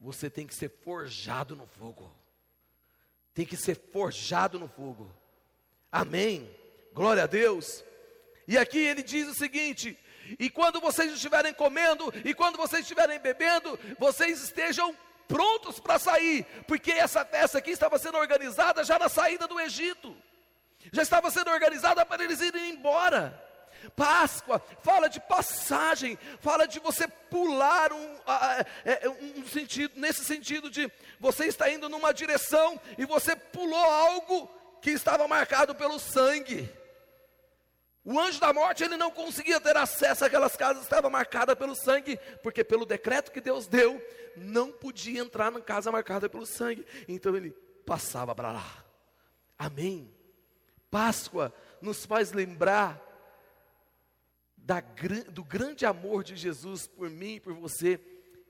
você 0.00 0.30
tem 0.30 0.46
que 0.46 0.54
ser 0.54 0.70
forjado 0.70 1.54
no 1.54 1.66
fogo. 1.66 2.10
Tem 3.34 3.44
que 3.44 3.58
ser 3.58 3.78
forjado 3.92 4.58
no 4.58 4.68
fogo. 4.68 5.14
Amém. 5.92 6.50
Glória 6.94 7.24
a 7.24 7.26
Deus. 7.26 7.84
E 8.48 8.56
aqui 8.56 8.78
ele 8.78 9.02
diz 9.02 9.28
o 9.28 9.34
seguinte: 9.34 9.98
e 10.38 10.48
quando 10.48 10.80
vocês 10.80 11.12
estiverem 11.12 11.52
comendo, 11.52 12.10
e 12.24 12.32
quando 12.32 12.56
vocês 12.56 12.80
estiverem 12.80 13.18
bebendo, 13.18 13.78
vocês 13.98 14.42
estejam 14.42 14.96
prontos 15.28 15.78
para 15.78 15.98
sair, 15.98 16.46
porque 16.66 16.90
essa 16.90 17.22
festa 17.22 17.58
aqui 17.58 17.72
estava 17.72 17.98
sendo 17.98 18.16
organizada 18.16 18.82
já 18.82 18.98
na 18.98 19.10
saída 19.10 19.46
do 19.46 19.60
Egito, 19.60 20.16
já 20.90 21.02
estava 21.02 21.30
sendo 21.30 21.50
organizada 21.50 22.06
para 22.06 22.24
eles 22.24 22.40
irem 22.40 22.70
embora. 22.70 23.45
Páscoa 23.94 24.62
fala 24.82 25.08
de 25.08 25.20
passagem, 25.20 26.18
fala 26.40 26.66
de 26.66 26.78
você 26.80 27.06
pular 27.08 27.92
um, 27.92 28.16
é, 28.84 29.08
um 29.08 29.46
sentido, 29.46 29.92
nesse 29.96 30.24
sentido 30.24 30.70
de 30.70 30.90
você 31.18 31.46
está 31.46 31.70
indo 31.70 31.88
numa 31.88 32.12
direção 32.12 32.80
e 32.98 33.04
você 33.04 33.34
pulou 33.34 33.84
algo 33.84 34.48
que 34.80 34.90
estava 34.90 35.26
marcado 35.26 35.74
pelo 35.74 35.98
sangue. 35.98 36.70
O 38.04 38.20
anjo 38.20 38.38
da 38.38 38.52
morte 38.52 38.84
ele 38.84 38.96
não 38.96 39.10
conseguia 39.10 39.60
ter 39.60 39.76
acesso 39.76 40.24
àquelas 40.24 40.56
casas, 40.56 40.84
estava 40.84 41.10
marcada 41.10 41.56
pelo 41.56 41.74
sangue, 41.74 42.16
porque 42.40 42.62
pelo 42.62 42.86
decreto 42.86 43.32
que 43.32 43.40
Deus 43.40 43.66
deu, 43.66 44.00
não 44.36 44.70
podia 44.70 45.20
entrar 45.20 45.50
na 45.50 45.60
casa 45.60 45.90
marcada 45.90 46.28
pelo 46.28 46.46
sangue. 46.46 46.86
Então 47.08 47.34
ele 47.34 47.50
passava 47.84 48.32
para 48.32 48.52
lá. 48.52 48.84
Amém. 49.58 50.14
Páscoa 50.88 51.52
nos 51.80 52.06
faz 52.06 52.30
lembrar 52.30 53.02
da, 54.66 54.82
do 55.30 55.44
grande 55.44 55.86
amor 55.86 56.24
de 56.24 56.34
Jesus 56.34 56.88
por 56.88 57.08
mim 57.08 57.36
e 57.36 57.40
por 57.40 57.54
você 57.54 58.00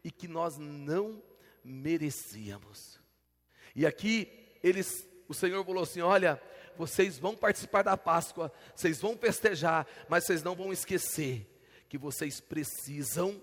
e 0.02 0.10
que 0.10 0.26
nós 0.26 0.56
não 0.56 1.22
merecíamos. 1.62 2.98
E 3.74 3.84
aqui 3.84 4.32
eles, 4.62 5.06
o 5.28 5.34
Senhor 5.34 5.62
falou 5.62 5.82
assim: 5.82 6.00
olha, 6.00 6.40
vocês 6.74 7.18
vão 7.18 7.36
participar 7.36 7.82
da 7.82 7.98
Páscoa, 7.98 8.50
vocês 8.74 8.98
vão 8.98 9.18
festejar, 9.18 9.86
mas 10.08 10.24
vocês 10.24 10.42
não 10.42 10.54
vão 10.54 10.72
esquecer 10.72 11.46
que 11.86 11.98
vocês 11.98 12.40
precisam 12.40 13.42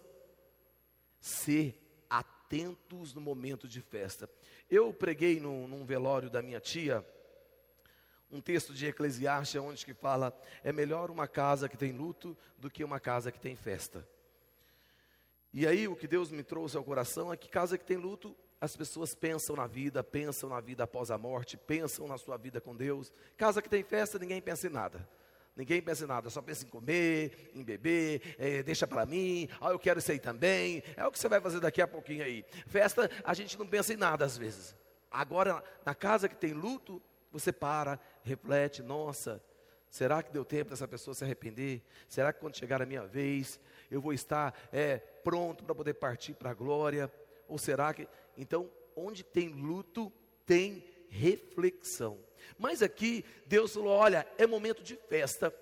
ser 1.22 1.80
atentos 2.10 3.14
no 3.14 3.22
momento 3.22 3.68
de 3.68 3.82
festa. 3.82 4.28
Eu 4.68 4.92
preguei 4.92 5.40
num, 5.40 5.68
num 5.68 5.86
velório 5.86 6.28
da 6.28 6.42
minha 6.42 6.60
tia, 6.60 7.06
um 8.34 8.42
texto 8.42 8.74
de 8.74 8.88
Eclesiastes 8.88 9.62
onde 9.62 9.86
que 9.86 9.94
fala: 9.94 10.36
é 10.64 10.74
melhor 10.74 11.12
uma 11.12 11.28
casa 11.28 11.70
que 11.70 11.78
tem 11.78 11.92
luto 11.92 12.36
do 12.58 12.70
que 12.70 12.84
uma 12.84 13.00
casa 13.00 13.32
que 13.32 13.40
tem 13.40 13.56
festa. 13.56 14.06
E 15.54 15.68
aí 15.68 15.88
o 15.88 15.96
que 15.96 16.08
Deus 16.08 16.32
me 16.32 16.44
trouxe 16.44 16.76
ao 16.76 16.84
coração 16.84 17.32
é 17.32 17.38
que 17.38 17.48
casa 17.48 17.78
que 17.78 17.86
tem 17.86 17.96
luto, 17.96 18.36
as 18.60 18.76
pessoas 18.76 19.14
pensam 19.14 19.56
na 19.56 19.68
vida, 19.68 20.04
pensam 20.04 20.50
na 20.50 20.60
vida 20.60 20.84
após 20.84 21.12
a 21.12 21.18
morte, 21.18 21.56
pensam 21.56 22.08
na 22.08 22.18
sua 22.18 22.38
vida 22.38 22.60
com 22.60 22.76
Deus. 22.76 23.14
Casa 23.38 23.62
que 23.62 23.70
tem 23.70 23.84
festa, 23.84 24.18
ninguém 24.18 24.42
pensa 24.42 24.66
em 24.66 24.72
nada. 24.72 25.08
Ninguém 25.56 25.80
pensa 25.80 26.06
em 26.06 26.08
nada, 26.08 26.32
só 26.32 26.42
pensa 26.42 26.66
em 26.66 26.68
comer, 26.68 27.52
em 27.54 27.64
beber, 27.64 28.36
é, 28.40 28.64
deixa 28.64 28.88
para 28.88 29.06
mim, 29.06 29.48
ah, 29.62 29.70
eu 29.70 29.78
quero 29.78 30.00
isso 30.00 30.12
aí 30.12 30.18
também. 30.18 30.82
É 30.98 31.06
o 31.06 31.12
que 31.12 31.20
você 31.20 31.30
vai 31.30 31.40
fazer 31.40 31.60
daqui 31.60 31.80
a 31.80 31.88
pouquinho 31.88 32.24
aí. 32.24 32.44
Festa, 32.66 33.12
a 33.24 33.36
gente 33.36 33.60
não 33.60 33.68
pensa 33.68 33.94
em 33.94 33.98
nada 33.98 34.26
às 34.26 34.36
vezes. 34.36 34.76
Agora, 35.12 35.64
na 35.86 35.94
casa 35.94 36.28
que 36.28 36.36
tem 36.36 36.54
luto, 36.54 37.00
você 37.34 37.52
para, 37.52 38.00
reflete: 38.24 38.82
nossa, 38.82 39.44
será 39.90 40.24
que 40.24 40.32
deu 40.32 40.44
tempo 40.44 40.72
dessa 40.72 40.88
pessoa 40.88 41.14
se 41.14 41.24
arrepender? 41.24 41.82
Será 42.08 42.34
que 42.34 42.40
quando 42.40 42.58
chegar 42.58 42.82
a 42.82 42.86
minha 42.86 43.06
vez, 43.06 43.60
eu 43.92 44.02
vou 44.02 44.14
estar 44.14 44.58
é, 44.72 44.98
pronto 44.98 45.64
para 45.64 45.76
poder 45.76 45.94
partir 45.96 46.34
para 46.34 46.52
a 46.52 46.54
glória? 46.54 47.12
Ou 47.48 47.58
será 47.58 47.94
que. 47.94 48.08
Então, 48.38 48.70
onde 48.96 49.24
tem 49.24 49.50
luto, 49.50 50.12
tem 50.46 50.84
reflexão. 51.10 52.20
Mas 52.58 52.82
aqui, 52.82 53.24
Deus 53.46 53.74
falou: 53.74 53.94
olha, 53.94 54.28
é 54.38 54.48
momento 54.48 54.84
de 54.84 54.96
festa, 54.96 55.54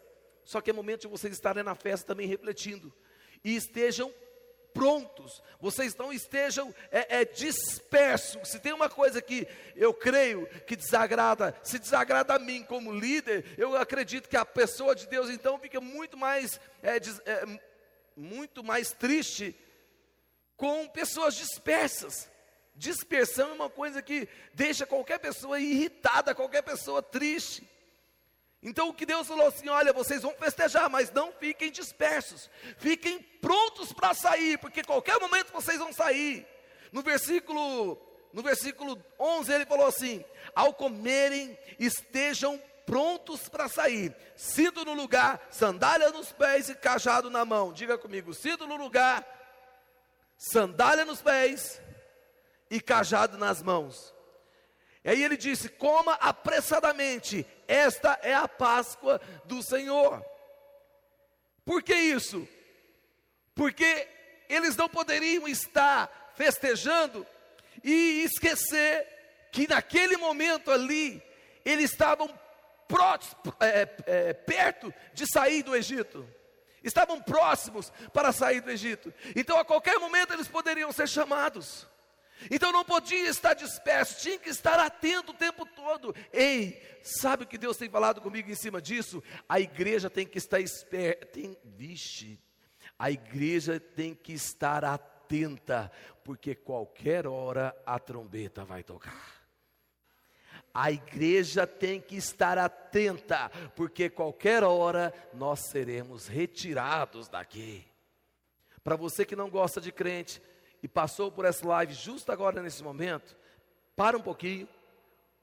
só 0.44 0.62
que 0.62 0.70
é 0.70 0.74
momento 0.74 1.02
de 1.02 1.08
vocês 1.08 1.34
estarem 1.34 1.64
na 1.64 1.76
festa 1.76 2.08
também 2.08 2.28
refletindo, 2.28 2.94
e 3.44 3.56
estejam 3.56 4.14
prontos, 4.74 5.42
vocês 5.60 5.96
não 5.96 6.12
estejam 6.12 6.74
é, 6.92 7.22
é, 7.22 7.26
dispersos. 7.26 8.50
Se 8.50 8.60
tem 8.60 8.74
uma 8.74 8.90
coisa 8.90 9.22
que 9.22 9.48
eu 9.76 9.94
creio 9.94 10.48
que 10.66 10.76
desagrada, 10.76 11.56
se 11.64 11.78
desagrada 11.78 12.34
a 12.34 12.40
mim 12.40 12.64
como 12.64 12.92
líder, 12.92 13.46
eu 13.58 13.76
acredito 13.76 14.30
que 14.30 14.38
a 14.38 14.46
pessoa 14.46 14.96
de 14.96 15.08
Deus 15.08 15.30
então 15.30 15.60
fica 15.60 15.80
muito 15.80 16.18
mais, 16.18 16.60
é, 16.82 16.98
é, 16.98 17.60
muito 18.16 18.64
mais 18.64 18.92
triste 18.92 19.56
com 20.58 20.88
pessoas 20.88 21.36
dispersas. 21.36 22.30
Dispersão 22.76 23.50
é 23.50 23.54
uma 23.54 23.70
coisa 23.70 24.02
que 24.02 24.28
deixa 24.54 24.86
qualquer 24.86 25.20
pessoa 25.20 25.60
irritada, 25.60 26.34
qualquer 26.34 26.62
pessoa 26.62 27.02
triste. 27.02 27.68
Então 28.64 28.90
o 28.90 28.94
que 28.94 29.06
Deus 29.06 29.28
falou 29.28 29.48
assim: 29.48 29.70
olha, 29.70 29.92
vocês 29.92 30.22
vão 30.22 30.34
festejar, 30.36 30.90
mas 30.90 31.12
não 31.12 31.32
fiquem 31.32 31.72
dispersos, 31.72 32.50
fiquem 32.78 33.20
prontos 33.20 33.92
para 33.92 34.14
sair, 34.14 34.58
porque 34.60 34.84
qualquer 34.84 35.20
momento 35.20 35.52
vocês 35.52 35.80
vão 35.80 35.92
sair. 35.92 36.46
No 36.92 37.02
versículo, 37.02 38.00
no 38.32 38.44
versículo 38.44 39.04
11 39.20 39.52
ele 39.52 39.66
falou 39.66 39.88
assim: 39.88 40.24
ao 40.54 40.74
comerem, 40.74 41.58
estejam 41.80 42.62
prontos 42.86 43.50
para 43.50 43.68
sair, 43.68 44.16
cinto 44.36 44.86
no 44.86 44.94
lugar, 44.94 45.48
sandália 45.50 46.12
nos 46.12 46.32
pés 46.32 46.70
e 46.70 46.76
cajado 46.76 47.30
na 47.30 47.44
mão. 47.44 47.74
Diga 47.74 47.98
comigo: 47.98 48.34
cinto 48.34 48.68
no 48.68 48.76
lugar, 48.76 49.26
sandália 50.38 51.04
nos 51.04 51.22
pés 51.22 51.82
e 52.70 52.80
cajado 52.80 53.40
nas 53.40 53.62
mãos. 53.64 54.14
E 55.04 55.10
aí 55.10 55.24
ele 55.24 55.38
disse: 55.38 55.70
coma 55.70 56.14
apressadamente, 56.14 57.46
esta 57.68 58.20
é 58.22 58.34
a 58.34 58.48
Páscoa 58.48 59.20
do 59.46 59.62
Senhor. 59.64 60.24
Por 61.66 61.82
que 61.82 61.96
isso? 61.96 62.48
Porque 63.56 64.08
eles 64.50 64.76
não 64.76 64.90
poderiam 64.90 65.48
estar 65.48 66.32
festejando 66.36 67.26
e 67.84 68.24
esquecer 68.24 69.08
que 69.52 69.68
naquele 69.68 70.18
momento 70.18 70.72
ali, 70.72 71.22
eles 71.66 71.92
estavam 71.92 72.30
é, 73.60 73.88
é, 74.06 74.34
perto 74.34 74.94
de 75.14 75.26
sair 75.32 75.64
do 75.64 75.76
Egito. 75.76 76.28
Estavam 76.84 77.22
próximos 77.22 77.92
para 78.12 78.32
sair 78.32 78.60
do 78.60 78.72
Egito. 78.72 79.14
Então, 79.36 79.58
a 79.58 79.64
qualquer 79.64 80.00
momento, 80.00 80.34
eles 80.34 80.48
poderiam 80.48 80.92
ser 80.92 81.08
chamados. 81.08 81.88
Então 82.50 82.72
não 82.72 82.84
podia 82.84 83.30
estar 83.30 83.54
disperso, 83.54 84.22
tinha 84.22 84.40
que 84.40 84.50
estar 84.50 84.80
atento 84.80 85.32
o 85.32 85.36
tempo 85.36 85.66
todo. 85.66 86.16
Ei, 86.32 86.82
sabe 87.04 87.44
o 87.44 87.48
que 87.48 87.58
Deus 87.58 87.78
tem 87.78 87.90
falado 87.90 88.22
comigo 88.22 88.50
em 88.50 88.56
cima 88.56 88.82
disso? 88.82 89.22
A 89.48 89.60
igreja 89.60 90.10
tem 90.10 90.26
que 90.26 90.38
estar 90.38 90.60
esperta, 90.60 91.26
tem, 91.26 91.58
vixe, 91.64 92.40
a 92.98 93.12
igreja 93.12 93.80
tem 93.80 94.16
que 94.16 94.34
estar 94.34 94.86
atenta, 94.86 95.92
porque 96.24 96.56
qualquer 96.56 97.28
hora 97.28 97.76
a 97.86 98.00
trombeta 98.00 98.64
vai 98.64 98.84
tocar. 98.84 99.42
A 100.74 100.92
igreja 100.92 101.68
tem 101.68 102.00
que 102.00 102.16
estar 102.16 102.58
atenta, 102.58 103.50
porque 103.76 104.10
qualquer 104.10 104.64
hora 104.64 105.14
nós 105.34 105.60
seremos 105.60 106.28
retirados 106.28 107.28
daqui. 107.28 107.86
Para 108.84 108.96
você 108.96 109.26
que 109.26 109.36
não 109.36 109.50
gosta 109.50 109.82
de 109.82 109.92
crente 109.92 110.42
e 110.82 110.88
passou 110.88 111.32
por 111.32 111.46
essa 111.46 111.68
live 111.68 111.94
justo 111.94 112.32
agora 112.32 112.62
nesse 112.62 112.84
momento, 112.84 113.38
para 113.96 114.18
um 114.18 114.22
pouquinho, 114.22 114.68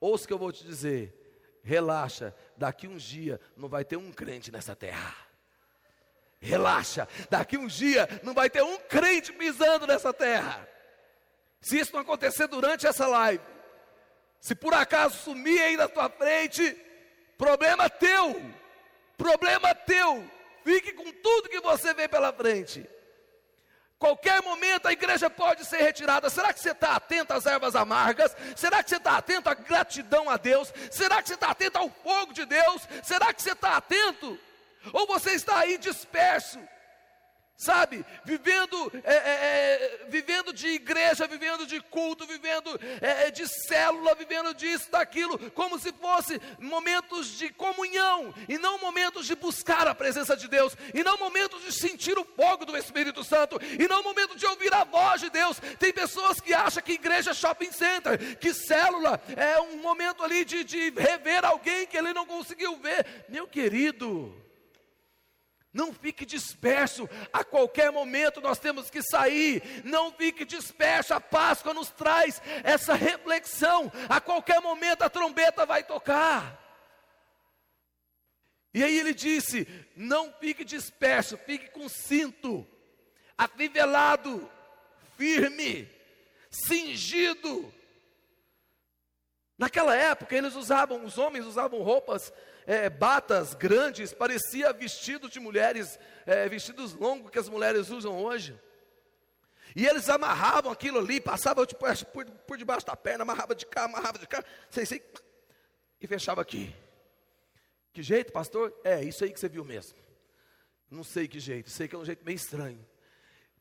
ouça 0.00 0.24
o 0.24 0.26
que 0.26 0.32
eu 0.32 0.38
vou 0.38 0.52
te 0.52 0.64
dizer. 0.64 1.14
Relaxa, 1.62 2.34
daqui 2.56 2.88
uns 2.88 3.02
dias 3.02 3.38
não 3.56 3.68
vai 3.68 3.84
ter 3.84 3.96
um 3.96 4.10
crente 4.10 4.50
nessa 4.50 4.74
terra. 4.74 5.14
Relaxa, 6.40 7.08
daqui 7.28 7.58
uns 7.58 7.74
dias 7.74 8.06
não 8.22 8.32
vai 8.32 8.48
ter 8.48 8.62
um 8.62 8.78
crente 8.78 9.32
pisando 9.32 9.86
nessa 9.86 10.12
terra. 10.12 10.68
Se 11.60 11.78
isso 11.78 11.92
não 11.92 12.00
acontecer 12.00 12.46
durante 12.46 12.86
essa 12.86 13.06
live, 13.06 13.42
se 14.40 14.54
por 14.54 14.72
acaso 14.72 15.18
sumir 15.18 15.60
aí 15.60 15.76
na 15.76 15.88
tua 15.88 16.08
frente, 16.08 16.62
problema 17.36 17.90
teu, 17.90 18.40
problema 19.16 19.74
teu. 19.74 20.24
Fique 20.64 20.92
com 20.92 21.10
tudo 21.12 21.48
que 21.48 21.60
você 21.60 21.92
vê 21.92 22.08
pela 22.08 22.32
frente. 22.32 22.88
Qualquer 23.98 24.40
momento 24.42 24.86
a 24.86 24.92
igreja 24.92 25.28
pode 25.28 25.64
ser 25.64 25.78
retirada. 25.78 26.30
Será 26.30 26.52
que 26.52 26.60
você 26.60 26.70
está 26.70 26.94
atento 26.94 27.32
às 27.32 27.46
ervas 27.46 27.74
amargas? 27.74 28.34
Será 28.54 28.82
que 28.82 28.90
você 28.90 28.96
está 28.96 29.16
atento 29.16 29.48
à 29.48 29.54
gratidão 29.54 30.30
a 30.30 30.36
Deus? 30.36 30.72
Será 30.90 31.20
que 31.20 31.28
você 31.28 31.34
está 31.34 31.50
atento 31.50 31.78
ao 31.78 31.90
fogo 31.90 32.32
de 32.32 32.44
Deus? 32.44 32.88
Será 33.02 33.34
que 33.34 33.42
você 33.42 33.52
está 33.52 33.76
atento? 33.76 34.38
Ou 34.92 35.06
você 35.06 35.32
está 35.32 35.58
aí 35.58 35.78
disperso? 35.78 36.60
Sabe, 37.58 38.06
vivendo, 38.24 38.92
é, 39.02 39.14
é, 39.14 39.32
é, 39.32 40.06
vivendo 40.08 40.52
de 40.52 40.68
igreja, 40.68 41.26
vivendo 41.26 41.66
de 41.66 41.80
culto, 41.80 42.24
vivendo 42.24 42.70
é, 43.00 43.26
é, 43.26 43.30
de 43.32 43.48
célula, 43.48 44.14
vivendo 44.14 44.54
disso, 44.54 44.88
daquilo, 44.92 45.50
como 45.50 45.76
se 45.76 45.92
fosse 45.92 46.40
momentos 46.60 47.36
de 47.36 47.50
comunhão, 47.50 48.32
e 48.48 48.56
não 48.58 48.78
momentos 48.78 49.26
de 49.26 49.34
buscar 49.34 49.88
a 49.88 49.94
presença 49.94 50.36
de 50.36 50.46
Deus, 50.46 50.76
e 50.94 51.02
não 51.02 51.18
momentos 51.18 51.64
de 51.64 51.72
sentir 51.72 52.16
o 52.16 52.24
fogo 52.24 52.64
do 52.64 52.76
Espírito 52.76 53.24
Santo, 53.24 53.58
e 53.76 53.88
não 53.88 54.04
momentos 54.04 54.36
de 54.36 54.46
ouvir 54.46 54.72
a 54.72 54.84
voz 54.84 55.20
de 55.20 55.28
Deus. 55.28 55.60
Tem 55.80 55.92
pessoas 55.92 56.40
que 56.40 56.54
acham 56.54 56.80
que 56.80 56.92
igreja 56.92 57.32
é 57.32 57.34
shopping 57.34 57.72
center, 57.72 58.38
que 58.38 58.54
célula 58.54 59.20
é 59.36 59.60
um 59.60 59.78
momento 59.78 60.22
ali 60.22 60.44
de, 60.44 60.62
de 60.62 60.90
rever 60.90 61.44
alguém 61.44 61.88
que 61.88 61.96
ele 61.96 62.12
não 62.12 62.24
conseguiu 62.24 62.76
ver. 62.76 63.24
Meu 63.28 63.48
querido, 63.48 64.47
não 65.72 65.92
fique 65.92 66.24
disperso, 66.24 67.08
a 67.32 67.44
qualquer 67.44 67.92
momento 67.92 68.40
nós 68.40 68.58
temos 68.58 68.88
que 68.88 69.02
sair. 69.02 69.62
Não 69.84 70.10
fique 70.10 70.44
disperso, 70.44 71.12
a 71.12 71.20
Páscoa 71.20 71.74
nos 71.74 71.90
traz 71.90 72.40
essa 72.64 72.94
reflexão. 72.94 73.92
A 74.08 74.20
qualquer 74.20 74.60
momento 74.60 75.02
a 75.02 75.10
trombeta 75.10 75.66
vai 75.66 75.84
tocar. 75.84 76.58
E 78.72 78.82
aí 78.82 78.98
ele 78.98 79.12
disse: 79.12 79.68
Não 79.94 80.32
fique 80.40 80.64
disperso, 80.64 81.36
fique 81.36 81.68
com 81.70 81.86
cinto, 81.88 82.66
afivelado, 83.36 84.50
firme, 85.16 85.90
cingido. 86.50 87.72
Naquela 89.58 89.94
época 89.94 90.34
eles 90.34 90.54
usavam, 90.54 91.04
os 91.04 91.18
homens 91.18 91.44
usavam 91.44 91.82
roupas 91.82 92.32
é, 92.68 92.90
batas 92.90 93.54
grandes, 93.54 94.12
parecia 94.12 94.70
vestido 94.74 95.26
de 95.30 95.40
mulheres, 95.40 95.98
é, 96.26 96.46
vestidos 96.50 96.92
longos 96.92 97.30
que 97.30 97.38
as 97.38 97.48
mulheres 97.48 97.88
usam 97.88 98.22
hoje. 98.22 98.60
E 99.74 99.86
eles 99.86 100.06
amarravam 100.10 100.70
aquilo 100.70 100.98
ali, 100.98 101.18
passavam 101.18 101.64
tipo, 101.64 101.82
por, 102.12 102.26
por 102.26 102.58
debaixo 102.58 102.84
da 102.84 102.94
perna, 102.94 103.22
amarrava 103.22 103.54
de 103.54 103.64
cá, 103.64 103.84
amarrava 103.84 104.18
de 104.18 104.28
cá, 104.28 104.44
sei, 104.68 104.84
sei, 104.84 105.02
e 105.98 106.06
fechava 106.06 106.42
aqui. 106.42 106.76
Que 107.90 108.02
jeito, 108.02 108.32
pastor? 108.32 108.78
É, 108.84 109.02
isso 109.02 109.24
aí 109.24 109.32
que 109.32 109.40
você 109.40 109.48
viu 109.48 109.64
mesmo. 109.64 109.98
Não 110.90 111.02
sei 111.02 111.26
que 111.26 111.40
jeito, 111.40 111.70
sei 111.70 111.88
que 111.88 111.94
é 111.94 111.98
um 111.98 112.04
jeito 112.04 112.22
meio 112.22 112.36
estranho. 112.36 112.86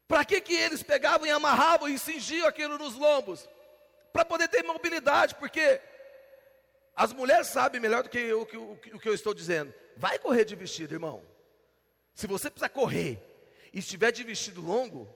Para 0.05 0.25
que, 0.25 0.41
que 0.41 0.53
eles 0.53 0.83
pegavam 0.83 1.25
e 1.25 1.31
amarravam 1.31 1.87
e 1.87 1.97
cingiam 1.97 2.45
aquilo 2.45 2.77
nos 2.77 2.95
lombos? 2.95 3.47
Para 4.11 4.25
poder 4.25 4.49
ter 4.49 4.63
mobilidade, 4.63 5.35
porque 5.35 5.79
as 6.97 7.13
mulheres 7.13 7.45
sabem 7.45 7.79
melhor 7.79 8.01
do 8.01 8.09
que 8.09 8.33
o, 8.33 8.43
que, 8.43 8.57
o 8.57 8.99
que 8.99 9.07
eu 9.07 9.13
estou 9.13 9.31
dizendo. 9.31 9.71
Vai 9.95 10.17
correr 10.17 10.43
de 10.43 10.55
vestido, 10.55 10.95
irmão. 10.95 11.23
Se 12.15 12.25
você 12.25 12.49
precisar 12.49 12.69
correr 12.69 13.21
e 13.71 13.77
estiver 13.77 14.11
de 14.11 14.23
vestido 14.23 14.61
longo, 14.61 15.07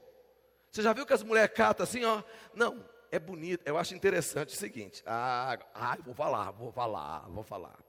você 0.72 0.84
já 0.84 0.94
viu 0.94 1.08
que 1.08 1.14
as 1.14 1.24
mulheres 1.24 1.56
catam 1.56 1.84
assim, 1.84 2.06
ó? 2.06 2.22
Não, 2.54 2.88
é 3.10 3.18
bonito. 3.18 3.64
Eu 3.66 3.80
acho 3.80 3.96
interessante 3.96 4.54
o 4.54 4.58
seguinte. 4.58 5.02
Ah, 5.08 5.58
ah, 5.74 5.98
vou 6.06 6.14
falar, 6.14 6.52
vou 6.52 6.72
falar, 6.72 7.28
vou 7.30 7.44
falar. 7.44 7.80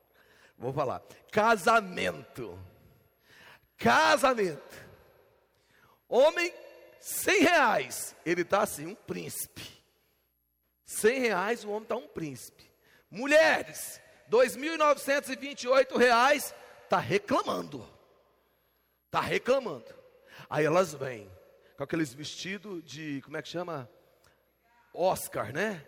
Vou 0.56 0.72
falar. 0.72 1.02
Casamento. 1.30 2.58
Casamento. 3.76 4.86
Homem, 6.08 6.50
cem 6.98 7.42
reais. 7.42 8.16
Ele 8.24 8.40
está 8.40 8.62
assim, 8.62 8.86
um 8.86 8.94
príncipe. 8.94 9.68
Cem 10.82 11.20
reais, 11.20 11.62
o 11.62 11.68
homem 11.68 11.82
está 11.82 11.96
um 11.96 12.08
príncipe. 12.08 12.71
Mulheres, 13.12 14.00
2.928 14.30 15.98
reais, 15.98 16.54
está 16.82 16.98
reclamando. 16.98 17.86
Está 19.04 19.20
reclamando. 19.20 19.94
Aí 20.48 20.64
elas 20.64 20.94
vêm 20.94 21.30
com 21.76 21.84
aqueles 21.84 22.14
vestidos 22.14 22.82
de, 22.82 23.20
como 23.20 23.36
é 23.36 23.42
que 23.42 23.50
chama? 23.50 23.86
Oscar, 24.94 25.52
né? 25.52 25.86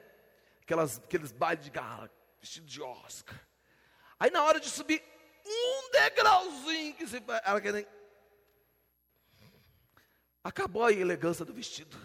Aquelas, 0.61 0.99
aqueles 0.99 1.33
bailes 1.33 1.65
de 1.65 1.71
gala, 1.71 2.11
vestido 2.39 2.67
de 2.67 2.83
Oscar. 2.83 3.41
Aí 4.21 4.31
na 4.31 4.45
hora 4.45 4.61
de 4.61 4.69
subir 4.69 5.03
um 5.47 5.91
degrauzinho 5.93 6.95
que 6.95 7.07
se 7.07 7.25
ela 7.43 7.59
quer 7.59 7.89
Acabou 10.43 10.85
a 10.85 10.93
elegância 10.93 11.43
do 11.43 11.55
vestido. 11.55 11.99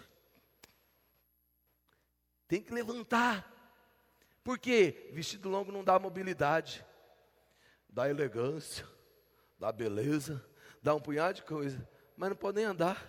Tem 2.48 2.62
que 2.62 2.72
levantar. 2.72 3.59
Porque 4.50 5.08
vestido 5.12 5.48
longo 5.48 5.70
não 5.70 5.84
dá 5.84 5.96
mobilidade, 5.96 6.84
dá 7.88 8.10
elegância, 8.10 8.84
dá 9.56 9.70
beleza, 9.70 10.44
dá 10.82 10.92
um 10.92 11.00
punhado 11.00 11.34
de 11.34 11.44
coisa, 11.44 11.88
mas 12.16 12.30
não 12.30 12.36
pode 12.36 12.56
nem 12.56 12.64
andar. 12.64 13.08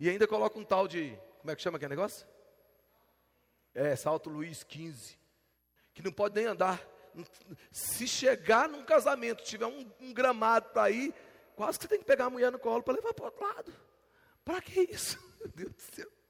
E 0.00 0.10
ainda 0.10 0.26
coloca 0.26 0.58
um 0.58 0.64
tal 0.64 0.88
de, 0.88 1.16
como 1.38 1.52
é 1.52 1.54
que 1.54 1.62
chama 1.62 1.76
aquele 1.76 1.90
negócio? 1.90 2.26
É, 3.72 3.94
salto 3.94 4.28
Luiz 4.28 4.64
15, 4.64 5.16
que 5.94 6.02
não 6.02 6.10
pode 6.10 6.34
nem 6.34 6.46
andar. 6.46 6.84
Se 7.70 8.08
chegar 8.08 8.68
num 8.68 8.84
casamento, 8.84 9.44
tiver 9.44 9.66
um, 9.66 9.88
um 10.00 10.12
gramado 10.12 10.70
para 10.70 10.90
ir, 10.90 11.14
quase 11.54 11.78
que 11.78 11.84
você 11.84 11.88
tem 11.88 12.00
que 12.00 12.04
pegar 12.04 12.24
a 12.24 12.30
mulher 12.30 12.50
no 12.50 12.58
colo 12.58 12.82
para 12.82 12.94
levar 12.94 13.14
para 13.14 13.22
o 13.22 13.26
outro 13.26 13.46
lado. 13.46 13.72
Para 14.44 14.60
que 14.60 14.80
isso? 14.80 15.22
Meu 15.38 15.48
Deus 15.50 15.72
do 15.72 15.82
céu 15.82 16.23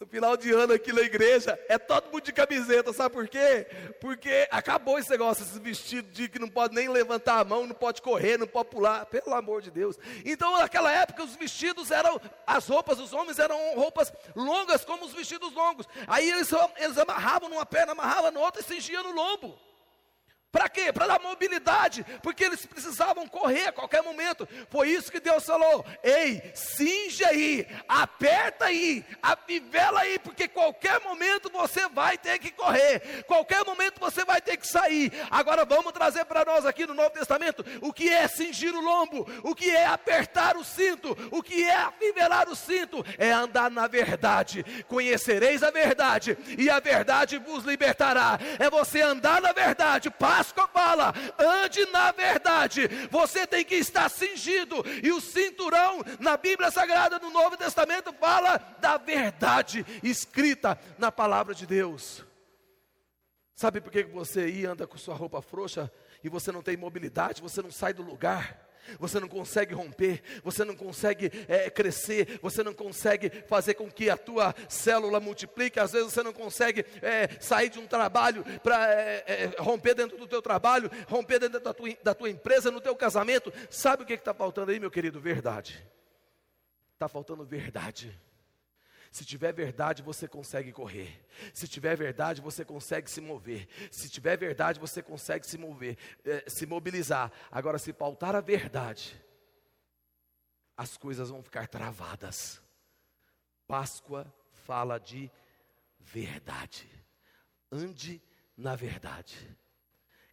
no 0.00 0.06
final 0.06 0.36
de 0.36 0.52
ano 0.52 0.72
aqui 0.74 0.92
na 0.92 1.00
igreja, 1.00 1.58
é 1.68 1.76
todo 1.76 2.04
mundo 2.12 2.22
de 2.22 2.32
camiseta, 2.32 2.92
sabe 2.92 3.12
por 3.12 3.26
quê? 3.26 3.66
Porque 4.00 4.46
acabou 4.48 4.96
esse 4.96 5.10
negócio, 5.10 5.42
esse 5.42 5.58
vestido 5.58 6.08
de 6.12 6.28
que 6.28 6.38
não 6.38 6.48
pode 6.48 6.72
nem 6.72 6.88
levantar 6.88 7.40
a 7.40 7.44
mão, 7.44 7.66
não 7.66 7.74
pode 7.74 8.00
correr, 8.00 8.38
não 8.38 8.46
pode 8.46 8.70
pular, 8.70 9.06
pelo 9.06 9.34
amor 9.34 9.60
de 9.60 9.72
Deus. 9.72 9.98
Então, 10.24 10.56
naquela 10.56 10.92
época, 10.92 11.24
os 11.24 11.34
vestidos 11.34 11.90
eram, 11.90 12.20
as 12.46 12.68
roupas 12.68 12.98
dos 12.98 13.12
homens 13.12 13.40
eram 13.40 13.58
roupas 13.74 14.12
longas, 14.36 14.84
como 14.84 15.04
os 15.04 15.12
vestidos 15.12 15.52
longos. 15.52 15.88
Aí 16.06 16.30
eles, 16.30 16.48
eles 16.76 16.96
amarravam 16.96 17.48
numa 17.48 17.66
perna, 17.66 17.90
amarravam 17.90 18.30
na 18.30 18.38
outra 18.38 18.60
e 18.60 18.64
cingiam 18.64 19.02
no 19.02 19.10
lombo. 19.10 19.58
Para 20.50 20.66
quê? 20.66 20.90
Para 20.90 21.06
dar 21.06 21.20
mobilidade, 21.20 22.06
porque 22.22 22.42
eles 22.42 22.64
precisavam 22.64 23.28
correr 23.28 23.68
a 23.68 23.72
qualquer 23.72 24.02
momento. 24.02 24.48
Foi 24.70 24.88
isso 24.88 25.12
que 25.12 25.20
Deus 25.20 25.44
falou: 25.44 25.84
ei, 26.02 26.40
cinge 26.54 27.22
aí, 27.22 27.66
aperta 27.86 28.64
aí, 28.64 29.04
afivela 29.22 30.00
aí, 30.00 30.18
porque 30.18 30.48
qualquer 30.48 31.00
momento 31.00 31.50
você 31.50 31.86
vai 31.88 32.16
ter 32.16 32.38
que 32.38 32.50
correr, 32.50 33.24
qualquer 33.26 33.62
momento 33.62 34.00
você 34.00 34.24
vai 34.24 34.40
ter 34.40 34.56
que 34.56 34.66
sair. 34.66 35.12
Agora 35.30 35.66
vamos 35.66 35.92
trazer 35.92 36.24
para 36.24 36.46
nós 36.46 36.64
aqui 36.64 36.86
no 36.86 36.94
Novo 36.94 37.10
Testamento 37.10 37.62
o 37.82 37.92
que 37.92 38.08
é 38.08 38.26
cingir 38.26 38.74
o 38.74 38.80
lombo, 38.80 39.30
o 39.42 39.54
que 39.54 39.70
é 39.70 39.84
apertar 39.84 40.56
o 40.56 40.64
cinto, 40.64 41.14
o 41.30 41.42
que 41.42 41.62
é 41.62 41.76
afivelar 41.76 42.48
o 42.48 42.56
cinto, 42.56 43.04
é 43.18 43.30
andar 43.30 43.70
na 43.70 43.86
verdade. 43.86 44.64
Conhecereis 44.88 45.62
a 45.62 45.70
verdade, 45.70 46.38
e 46.56 46.70
a 46.70 46.80
verdade 46.80 47.36
vos 47.36 47.64
libertará. 47.64 48.38
É 48.58 48.70
você 48.70 49.02
andar 49.02 49.42
na 49.42 49.52
verdade, 49.52 50.10
para 50.10 50.37
Páscoa 50.38 50.68
fala: 50.68 51.12
ande 51.36 51.84
na 51.86 52.12
verdade. 52.12 52.88
Você 53.10 53.46
tem 53.46 53.64
que 53.64 53.74
estar 53.74 54.08
cingido. 54.08 54.76
E 55.02 55.10
o 55.10 55.20
cinturão 55.20 56.00
na 56.20 56.36
Bíblia 56.36 56.70
Sagrada 56.70 57.18
no 57.18 57.30
Novo 57.30 57.56
Testamento 57.56 58.12
fala 58.12 58.56
da 58.80 58.96
verdade 58.96 59.84
escrita 60.02 60.78
na 60.96 61.10
palavra 61.10 61.54
de 61.54 61.66
Deus. 61.66 62.24
Sabe 63.54 63.80
por 63.80 63.90
que 63.90 64.04
você 64.04 64.40
aí 64.40 64.64
anda 64.64 64.86
com 64.86 64.96
sua 64.96 65.16
roupa 65.16 65.42
frouxa 65.42 65.92
e 66.22 66.28
você 66.28 66.52
não 66.52 66.62
tem 66.62 66.76
mobilidade, 66.76 67.42
você 67.42 67.60
não 67.60 67.72
sai 67.72 67.92
do 67.92 68.02
lugar? 68.02 68.67
Você 68.98 69.20
não 69.20 69.28
consegue 69.28 69.74
romper, 69.74 70.22
você 70.42 70.64
não 70.64 70.76
consegue 70.76 71.30
é, 71.48 71.70
crescer, 71.70 72.38
você 72.42 72.62
não 72.62 72.72
consegue 72.72 73.30
fazer 73.46 73.74
com 73.74 73.90
que 73.90 74.10
a 74.10 74.16
tua 74.16 74.54
célula 74.68 75.20
multiplique, 75.20 75.80
às 75.80 75.92
vezes 75.92 76.12
você 76.12 76.22
não 76.22 76.32
consegue 76.32 76.84
é, 77.02 77.28
sair 77.40 77.68
de 77.68 77.78
um 77.78 77.86
trabalho 77.86 78.44
para 78.62 78.92
é, 78.92 79.24
é, 79.26 79.54
romper 79.58 79.94
dentro 79.94 80.16
do 80.16 80.26
teu 80.26 80.42
trabalho, 80.42 80.90
romper 81.08 81.40
dentro 81.40 81.60
da 81.60 81.74
tua, 81.74 81.88
da 82.02 82.14
tua 82.14 82.30
empresa, 82.30 82.70
no 82.70 82.80
teu 82.80 82.94
casamento. 82.94 83.52
Sabe 83.70 84.02
o 84.02 84.06
que 84.06 84.14
está 84.14 84.34
faltando 84.34 84.70
aí, 84.70 84.80
meu 84.80 84.90
querido? 84.90 85.20
Verdade. 85.20 85.84
Está 86.94 87.08
faltando 87.08 87.44
verdade. 87.44 88.18
Se 89.10 89.24
tiver 89.24 89.52
verdade, 89.52 90.02
você 90.02 90.28
consegue 90.28 90.72
correr. 90.72 91.26
Se 91.52 91.66
tiver 91.66 91.96
verdade, 91.96 92.40
você 92.40 92.64
consegue 92.64 93.10
se 93.10 93.20
mover. 93.20 93.68
Se 93.90 94.08
tiver 94.08 94.36
verdade, 94.36 94.78
você 94.78 95.02
consegue 95.02 95.46
se 95.46 95.56
mover, 95.56 95.96
eh, 96.24 96.44
se 96.46 96.66
mobilizar. 96.66 97.32
Agora, 97.50 97.78
se 97.78 97.92
pautar 97.92 98.36
a 98.36 98.40
verdade, 98.40 99.20
as 100.76 100.96
coisas 100.96 101.30
vão 101.30 101.42
ficar 101.42 101.66
travadas. 101.66 102.60
Páscoa 103.66 104.32
fala 104.64 104.98
de 104.98 105.30
verdade. 105.98 106.88
Ande 107.70 108.22
na 108.56 108.76
verdade. 108.76 109.36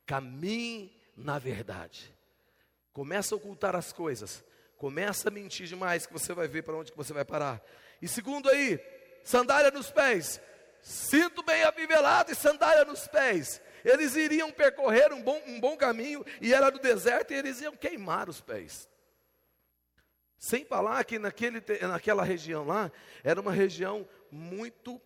Caminhe 0.06 0.96
na 1.16 1.40
verdade. 1.40 2.14
Começa 2.94 3.34
a 3.34 3.38
ocultar 3.38 3.76
as 3.76 3.92
coisas. 3.92 4.44
Começa 4.78 5.30
a 5.30 5.32
mentir 5.32 5.68
demais 5.68 6.06
que 6.06 6.14
você 6.14 6.34
vai 6.34 6.48
ver 6.48 6.64
para 6.64 6.76
onde 6.76 6.92
que 6.92 6.98
você 6.98 7.14
vai 7.14 7.24
parar. 7.24 7.64
E 8.02 8.08
segundo 8.08 8.50
aí, 8.50 8.80
sandália 9.24 9.72
nos 9.72 9.90
pés. 9.90 10.42
Cinto 10.82 11.42
bem 11.42 11.64
avivelado 11.64 12.32
e 12.32 12.36
sandália 12.36 12.86
nos 12.86 13.08
pés. 13.08 13.62
Eles 13.84 14.16
iriam 14.16 14.52
percorrer 14.52 15.14
um 15.14 15.22
bom, 15.22 15.42
um 15.48 15.60
bom 15.60 15.78
caminho 15.78 16.26
e 16.42 16.54
era 16.54 16.70
do 16.70 16.80
deserto 16.80 17.32
e 17.32 17.36
eles 17.36 17.62
iam 17.62 17.76
queimar 17.76 18.30
os 18.30 18.42
pés. 18.42 18.90
Sem 20.38 20.66
falar 20.66 21.04
que 21.06 21.18
naquele, 21.18 21.64
naquela 21.82 22.24
região 22.24 22.66
lá, 22.66 22.92
era 23.24 23.42
uma 23.42 23.52
região 23.52 24.08
muito, 24.30 25.02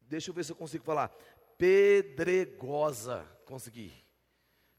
deixa 0.00 0.30
eu 0.30 0.34
ver 0.34 0.44
se 0.44 0.52
eu 0.52 0.56
consigo 0.56 0.84
falar, 0.84 1.14
pedregosa. 1.58 3.26
Consegui. 3.44 3.92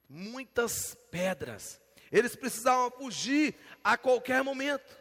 Muitas 0.10 0.96
pedras. 1.12 1.82
Eles 2.12 2.36
precisavam 2.36 2.91
fugir 2.91 3.56
a 3.84 3.98
qualquer 3.98 4.43
momento. 4.43 4.98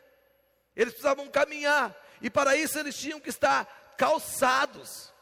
Eles 0.74 0.92
precisavam 0.92 1.28
caminhar. 1.28 1.94
E 2.20 2.30
para 2.30 2.56
isso 2.56 2.78
eles 2.78 2.96
tinham 2.96 3.20
que 3.20 3.30
estar 3.30 3.94
calçados. 3.96 5.12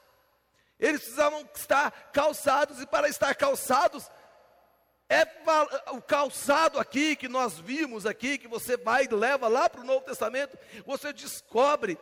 Eles 0.78 1.00
precisavam 1.00 1.48
estar 1.54 1.90
calçados, 2.12 2.80
e 2.80 2.86
para 2.86 3.08
estar 3.08 3.34
calçados, 3.34 4.10
é 5.08 5.24
o 5.92 6.02
calçado 6.02 6.78
aqui 6.78 7.14
que 7.14 7.28
nós 7.28 7.58
vimos 7.58 8.06
aqui, 8.06 8.38
que 8.38 8.48
você 8.48 8.76
vai 8.76 9.04
e 9.04 9.14
leva 9.14 9.48
lá 9.48 9.68
para 9.68 9.82
o 9.82 9.84
Novo 9.84 10.04
Testamento, 10.04 10.58
você 10.84 11.12
descobre 11.12 11.98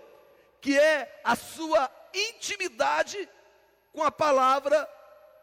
que 0.61 0.79
é 0.79 1.21
a 1.23 1.37
sua 1.37 1.91
intimidade 2.15 3.29
com 3.93 4.03
a 4.03 4.11
palavra, 4.11 4.89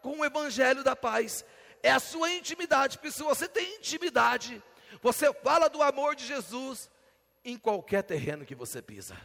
com 0.02 0.20
o 0.20 0.26
Evangelho 0.26 0.84
da 0.84 0.96
paz. 0.96 1.46
É 1.82 1.92
a 1.92 2.00
sua 2.00 2.32
intimidade, 2.32 2.98
porque 2.98 3.12
se 3.12 3.24
você 3.24 3.48
tem 3.48 3.78
intimidade, 3.78 4.62
você 5.02 5.34
fala 5.34 5.70
do 5.70 5.82
amor 5.82 6.16
de 6.16 6.26
Jesus 6.26 6.90
em 7.44 7.58
qualquer 7.58 8.04
terreno 8.04 8.46
que 8.46 8.56
você 8.56 8.82
pisa. 8.82 9.18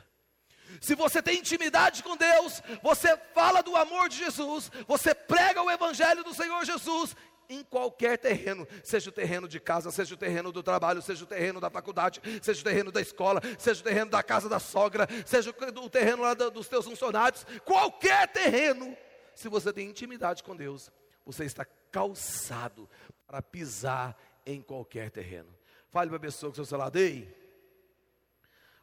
Se 0.81 0.95
você 0.95 1.23
tem 1.23 1.39
intimidade 1.39 2.03
com 2.03 2.17
Deus, 2.17 2.63
você 2.83 3.17
fala 3.35 3.63
do 3.63 3.77
amor 3.77 4.09
de 4.09 4.19
Jesus, 4.19 4.71
você 4.87 5.15
prega 5.15 5.63
o 5.63 5.71
Evangelho 5.71 6.25
do 6.25 6.35
Senhor 6.35 6.65
Jesus 6.65 7.15
em 7.49 7.63
qualquer 7.63 8.19
terreno, 8.19 8.67
seja 8.83 9.11
o 9.11 9.13
terreno 9.13 9.47
de 9.47 9.61
casa, 9.61 9.91
seja 9.91 10.15
o 10.15 10.17
terreno 10.17 10.51
do 10.51 10.63
trabalho, 10.63 11.03
seja 11.03 11.25
o 11.25 11.27
terreno 11.27 11.61
da 11.61 11.69
faculdade, 11.69 12.21
seja 12.43 12.61
o 12.61 12.65
terreno 12.65 12.91
da 12.91 13.01
escola, 13.01 13.41
seja 13.59 13.81
o 13.81 13.85
terreno 13.85 14.11
da 14.11 14.23
casa 14.23 14.49
da 14.49 14.59
sogra, 14.59 15.07
seja 15.27 15.51
o 15.51 15.91
terreno 15.91 16.23
lá 16.23 16.35
dos 16.35 16.69
teus 16.69 16.87
funcionários, 16.87 17.47
qualquer 17.65 18.29
terreno, 18.29 18.97
se 19.35 19.49
você 19.49 19.73
tem 19.73 19.91
intimidade 19.91 20.43
com 20.43 20.57
Deus, 20.57 20.91
você 21.25 21.45
está 21.45 21.65
calçado 21.65 22.89
para 23.27 23.41
pisar 23.41 24.17
em 24.45 24.61
qualquer 24.61 25.11
terreno. 25.11 25.53
Fale 25.91 26.09
para 26.09 26.17
a 26.17 26.21
pessoa 26.21 26.51
que 26.51 26.57
seu 26.57 26.65
celular, 26.65 26.95
ei, 26.97 27.33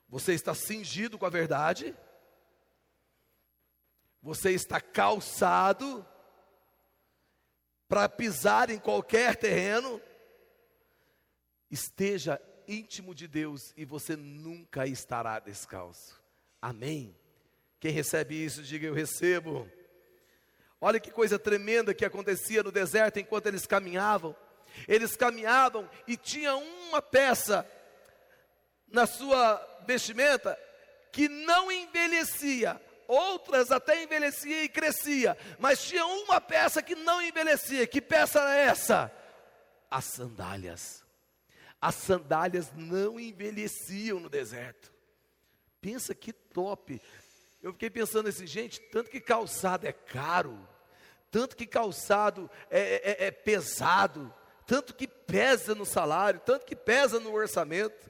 você 0.07 0.33
está 0.33 0.53
cingido 0.53 1.17
com 1.17 1.25
a 1.25 1.29
verdade? 1.29 1.95
Você 4.21 4.51
está 4.51 4.79
calçado 4.79 6.05
para 7.87 8.07
pisar 8.07 8.69
em 8.69 8.79
qualquer 8.79 9.35
terreno? 9.35 10.01
Esteja 11.69 12.41
íntimo 12.67 13.15
de 13.15 13.27
Deus 13.27 13.73
e 13.75 13.85
você 13.85 14.15
nunca 14.15 14.85
estará 14.85 15.39
descalço. 15.39 16.21
Amém. 16.61 17.15
Quem 17.79 17.91
recebe 17.91 18.35
isso, 18.35 18.61
diga 18.61 18.85
eu 18.87 18.93
recebo. 18.93 19.67
Olha 20.83 20.99
que 20.99 21.11
coisa 21.11 21.37
tremenda 21.37 21.93
que 21.93 22.03
acontecia 22.03 22.63
no 22.63 22.71
deserto 22.71 23.19
enquanto 23.19 23.45
eles 23.45 23.67
caminhavam. 23.67 24.35
Eles 24.87 25.15
caminhavam 25.15 25.87
e 26.07 26.17
tinha 26.17 26.55
uma 26.55 27.01
peça 27.01 27.69
na 28.87 29.05
sua 29.05 29.55
vestimenta 29.85 30.57
que 31.11 31.29
não 31.29 31.71
envelhecia, 31.71 32.81
outras 33.07 33.71
até 33.71 34.01
envelhecia 34.01 34.63
e 34.63 34.69
crescia, 34.69 35.37
mas 35.59 35.83
tinha 35.83 36.05
uma 36.05 36.41
peça 36.41 36.81
que 36.81 36.95
não 36.95 37.21
envelhecia. 37.21 37.85
Que 37.85 38.01
peça 38.01 38.39
era 38.39 38.55
essa? 38.55 39.11
As 39.89 40.05
sandálias. 40.05 41.03
As 41.79 41.95
sandálias 41.95 42.71
não 42.75 43.19
envelheciam 43.19 44.19
no 44.19 44.29
deserto. 44.29 44.91
Pensa 45.79 46.15
que 46.15 46.31
top. 46.31 47.01
Eu 47.61 47.73
fiquei 47.73 47.89
pensando 47.89 48.27
assim, 48.27 48.47
gente, 48.47 48.79
tanto 48.79 49.09
que 49.09 49.21
calçado 49.21 49.85
é 49.85 49.91
caro, 49.91 50.57
tanto 51.29 51.55
que 51.55 51.67
calçado 51.67 52.49
é, 52.69 53.25
é, 53.25 53.27
é 53.27 53.31
pesado, 53.31 54.33
tanto 54.65 54.95
que 54.95 55.07
pesa 55.07 55.75
no 55.75 55.85
salário, 55.85 56.41
tanto 56.43 56.65
que 56.65 56.75
pesa 56.75 57.19
no 57.19 57.31
orçamento. 57.31 58.09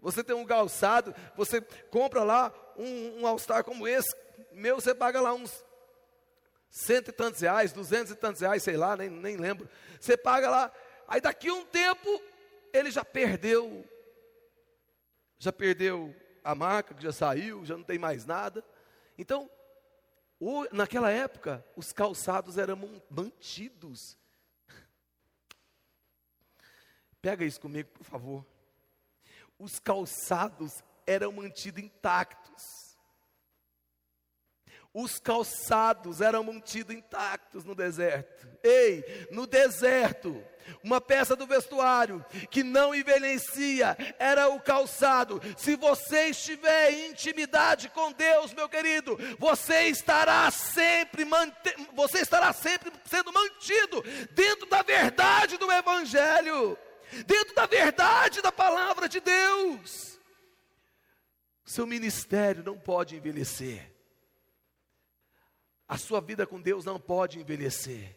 Você 0.00 0.24
tem 0.24 0.34
um 0.34 0.46
calçado, 0.46 1.14
você 1.36 1.60
compra 1.90 2.24
lá 2.24 2.52
um, 2.76 3.20
um 3.20 3.26
All-Star 3.26 3.62
como 3.62 3.86
esse, 3.86 4.08
meu, 4.52 4.76
você 4.80 4.94
paga 4.94 5.20
lá 5.20 5.34
uns 5.34 5.64
cento 6.70 7.08
e 7.08 7.12
tantos 7.12 7.40
reais, 7.40 7.72
duzentos 7.72 8.12
e 8.12 8.16
tantos 8.16 8.40
reais, 8.40 8.62
sei 8.62 8.76
lá, 8.76 8.96
nem, 8.96 9.10
nem 9.10 9.36
lembro. 9.36 9.68
Você 10.00 10.16
paga 10.16 10.48
lá, 10.48 10.72
aí 11.06 11.20
daqui 11.20 11.48
a 11.48 11.54
um 11.54 11.64
tempo, 11.64 12.22
ele 12.72 12.90
já 12.90 13.04
perdeu, 13.04 13.84
já 15.38 15.52
perdeu 15.52 16.14
a 16.42 16.54
marca, 16.54 16.94
já 16.98 17.12
saiu, 17.12 17.64
já 17.64 17.76
não 17.76 17.84
tem 17.84 17.98
mais 17.98 18.24
nada. 18.24 18.64
Então, 19.18 19.50
naquela 20.72 21.10
época, 21.10 21.66
os 21.76 21.92
calçados 21.92 22.56
eram 22.56 22.78
mantidos. 23.10 24.16
Pega 27.20 27.44
isso 27.44 27.60
comigo, 27.60 27.90
por 27.90 28.04
favor 28.04 28.46
os 29.58 29.80
calçados 29.80 30.84
eram 31.06 31.32
mantidos 31.32 31.82
intactos. 31.82 32.87
Os 34.92 35.18
calçados 35.18 36.20
eram 36.20 36.42
mantidos 36.42 36.94
intactos 36.94 37.64
no 37.64 37.74
deserto. 37.74 38.48
Ei, 38.62 39.28
no 39.30 39.46
deserto, 39.46 40.42
uma 40.82 41.00
peça 41.00 41.36
do 41.36 41.46
vestuário 41.46 42.24
que 42.50 42.62
não 42.62 42.94
envelhecia 42.94 43.96
era 44.18 44.48
o 44.48 44.60
calçado. 44.60 45.40
Se 45.56 45.76
você 45.76 46.28
estiver 46.28 46.90
em 46.92 47.10
intimidade 47.10 47.88
com 47.90 48.12
Deus, 48.12 48.52
meu 48.54 48.68
querido, 48.68 49.16
você 49.38 49.84
estará 49.84 50.50
sempre 50.50 51.24
mante... 51.24 51.54
você 51.94 52.20
estará 52.20 52.52
sempre 52.52 52.90
sendo 53.04 53.32
mantido 53.32 54.02
dentro 54.32 54.66
da 54.66 54.82
verdade 54.82 55.58
do 55.58 55.70
evangelho 55.70 56.76
dentro 57.26 57.54
da 57.54 57.66
verdade 57.66 58.42
da 58.42 58.52
palavra 58.52 59.08
de 59.08 59.20
Deus. 59.20 60.18
Seu 61.64 61.86
ministério 61.86 62.62
não 62.62 62.78
pode 62.78 63.16
envelhecer. 63.16 63.97
A 65.88 65.96
sua 65.96 66.20
vida 66.20 66.46
com 66.46 66.60
Deus 66.60 66.84
não 66.84 67.00
pode 67.00 67.38
envelhecer. 67.38 68.14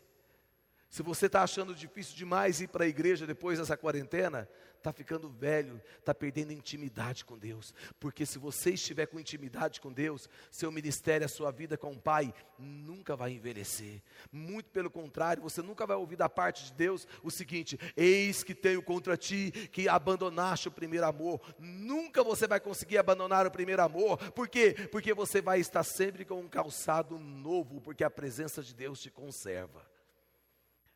Se 0.89 1.01
você 1.01 1.27
está 1.27 1.41
achando 1.41 1.73
difícil 1.73 2.17
demais 2.17 2.59
ir 2.59 2.67
para 2.67 2.83
a 2.83 2.87
igreja 2.87 3.25
depois 3.25 3.57
dessa 3.57 3.77
quarentena, 3.77 4.47
está 4.81 4.91
ficando 4.91 5.29
velho, 5.29 5.79
está 5.99 6.13
perdendo 6.13 6.51
intimidade 6.51 7.23
com 7.23 7.37
Deus. 7.37 7.73
Porque 7.99 8.25
se 8.25 8.39
você 8.39 8.71
estiver 8.71 9.05
com 9.05 9.19
intimidade 9.19 9.79
com 9.79 9.93
Deus, 9.93 10.27
seu 10.49 10.71
ministério, 10.71 11.25
a 11.25 11.29
sua 11.29 11.51
vida 11.51 11.77
com 11.77 11.93
o 11.93 11.99
Pai, 11.99 12.33
nunca 12.57 13.15
vai 13.15 13.31
envelhecer. 13.31 14.01
Muito 14.31 14.69
pelo 14.71 14.89
contrário, 14.89 15.43
você 15.43 15.61
nunca 15.61 15.85
vai 15.85 15.95
ouvir 15.95 16.15
da 16.15 16.27
parte 16.27 16.65
de 16.65 16.73
Deus 16.73 17.07
o 17.23 17.29
seguinte: 17.29 17.79
Eis 17.95 18.43
que 18.43 18.55
tenho 18.55 18.81
contra 18.81 19.15
ti 19.15 19.51
que 19.71 19.87
abandonaste 19.87 20.67
o 20.67 20.71
primeiro 20.71 21.05
amor. 21.05 21.39
Nunca 21.59 22.23
você 22.23 22.47
vai 22.47 22.59
conseguir 22.59 22.97
abandonar 22.97 23.45
o 23.45 23.51
primeiro 23.51 23.83
amor. 23.83 24.17
Por 24.31 24.47
quê? 24.47 24.73
Porque 24.91 25.13
você 25.13 25.41
vai 25.41 25.59
estar 25.59 25.83
sempre 25.83 26.25
com 26.25 26.41
um 26.41 26.49
calçado 26.49 27.19
novo, 27.19 27.79
porque 27.79 28.03
a 28.03 28.09
presença 28.09 28.63
de 28.63 28.73
Deus 28.73 28.99
te 28.99 29.11
conserva. 29.11 29.89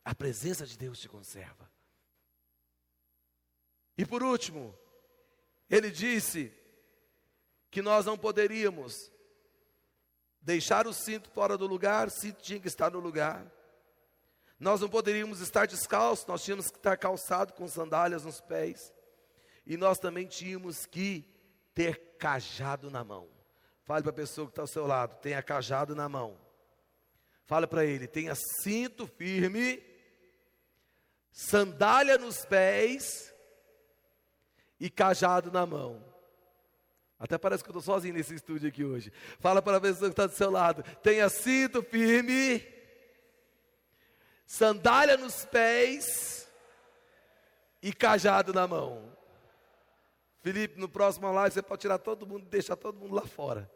A 0.04 0.14
presença 0.14 0.66
de 0.66 0.78
Deus 0.78 1.00
te 1.00 1.08
conserva. 1.08 1.75
E 3.98 4.06
por 4.06 4.22
último, 4.22 4.78
ele 5.70 5.90
disse 5.90 6.52
que 7.72 7.82
nós 7.82 8.06
não 8.06 8.18
poderíamos 8.18 9.12
deixar 10.42 10.86
o 10.88 10.94
cinto 10.94 11.30
fora 11.30 11.58
do 11.58 11.66
lugar, 11.66 12.08
o 12.08 12.12
cinto 12.12 12.42
tinha 12.42 12.60
que 12.60 12.68
estar 12.68 12.92
no 12.92 13.00
lugar. 13.00 13.52
Nós 14.60 14.80
não 14.80 14.90
poderíamos 14.90 15.42
estar 15.42 15.68
descalços, 15.68 16.26
nós 16.26 16.44
tínhamos 16.44 16.70
que 16.70 16.78
estar 16.78 16.98
calçado 16.98 17.54
com 17.54 17.68
sandálias 17.68 18.24
nos 18.24 18.40
pés. 18.40 18.94
E 19.66 19.76
nós 19.76 19.98
também 19.98 20.28
tínhamos 20.28 20.86
que 20.86 21.26
ter 21.74 22.16
cajado 22.18 22.90
na 22.90 23.04
mão. 23.04 23.28
Fale 23.84 24.04
para 24.04 24.12
a 24.12 24.16
pessoa 24.16 24.48
que 24.48 24.52
está 24.52 24.62
ao 24.62 24.68
seu 24.68 24.88
lado, 24.88 25.20
tenha 25.20 25.42
cajado 25.44 25.96
na 25.96 26.08
mão. 26.08 26.40
Fale 27.46 27.68
para 27.68 27.86
ele, 27.86 28.08
tenha 28.08 28.34
cinto 28.64 29.06
firme, 29.06 29.84
sandália 31.32 32.18
nos 32.18 32.46
pés 32.46 33.35
e 34.80 34.90
cajado 34.90 35.52
na 35.52 35.66
mão. 35.66 36.04
Até 37.18 37.38
parece 37.38 37.64
que 37.64 37.70
eu 37.70 37.78
estou 37.78 37.96
sozinho 37.96 38.14
nesse 38.14 38.36
estúdio 38.36 38.68
aqui 38.68 38.84
hoje. 38.84 39.12
Fala 39.40 39.62
para 39.62 39.78
a 39.78 39.82
pessoa 39.82 40.10
que 40.10 40.14
está 40.14 40.28
do 40.28 40.34
seu 40.34 40.52
lado, 40.52 40.84
tenha 41.02 41.30
cinto 41.30 41.82
firme, 41.82 42.62
sandália 44.46 45.16
nos 45.18 45.46
pés 45.46 46.48
e 47.82 47.94
cajado 47.94 48.54
na 48.54 48.68
mão. 48.68 49.16
Felipe, 50.42 50.80
no 50.80 50.88
próximo 50.88 51.32
live 51.32 51.54
você 51.54 51.62
pode 51.62 51.82
tirar 51.82 51.98
todo 51.98 52.28
mundo, 52.28 52.46
deixar 52.46 52.76
todo 52.76 53.00
mundo 53.00 53.16
lá 53.16 53.26
fora. 53.26 53.72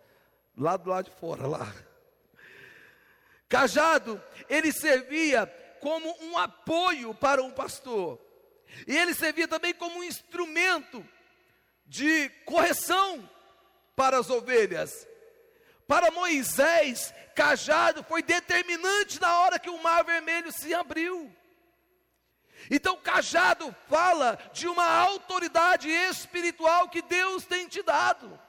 Lá 0.56 0.76
do 0.78 0.90
lado 0.90 1.06
de 1.06 1.16
fora, 1.16 1.48
lá. 1.48 1.74
Cajado, 3.48 4.22
ele 4.48 4.72
servia 4.72 5.48
como 5.80 6.16
um 6.22 6.38
apoio 6.38 7.16
para 7.16 7.42
um 7.42 7.50
pastor. 7.50 8.20
E 8.88 8.96
ele 8.96 9.14
servia 9.14 9.48
também 9.48 9.74
como 9.74 10.00
um 10.00 10.04
instrumento 10.04 11.06
de 11.86 12.30
correção 12.46 13.30
para 13.96 14.20
as 14.20 14.30
ovelhas. 14.30 15.08
Para 15.88 16.12
Moisés, 16.12 17.14
cajado 17.36 18.04
foi 18.04 18.22
determinante 18.22 19.20
na 19.20 19.40
hora 19.42 19.60
que 19.60 19.70
o 19.70 19.82
mar 19.82 20.04
vermelho 20.04 20.52
se 20.52 20.74
abriu. 20.74 21.34
Então, 22.70 22.98
cajado 22.98 23.76
fala 23.88 24.38
de 24.54 24.68
uma 24.68 24.86
autoridade 24.86 25.90
espiritual 25.90 26.90
que 26.90 27.02
Deus 27.02 27.46
tem 27.46 27.68
te 27.68 27.82
dado. 27.82 28.40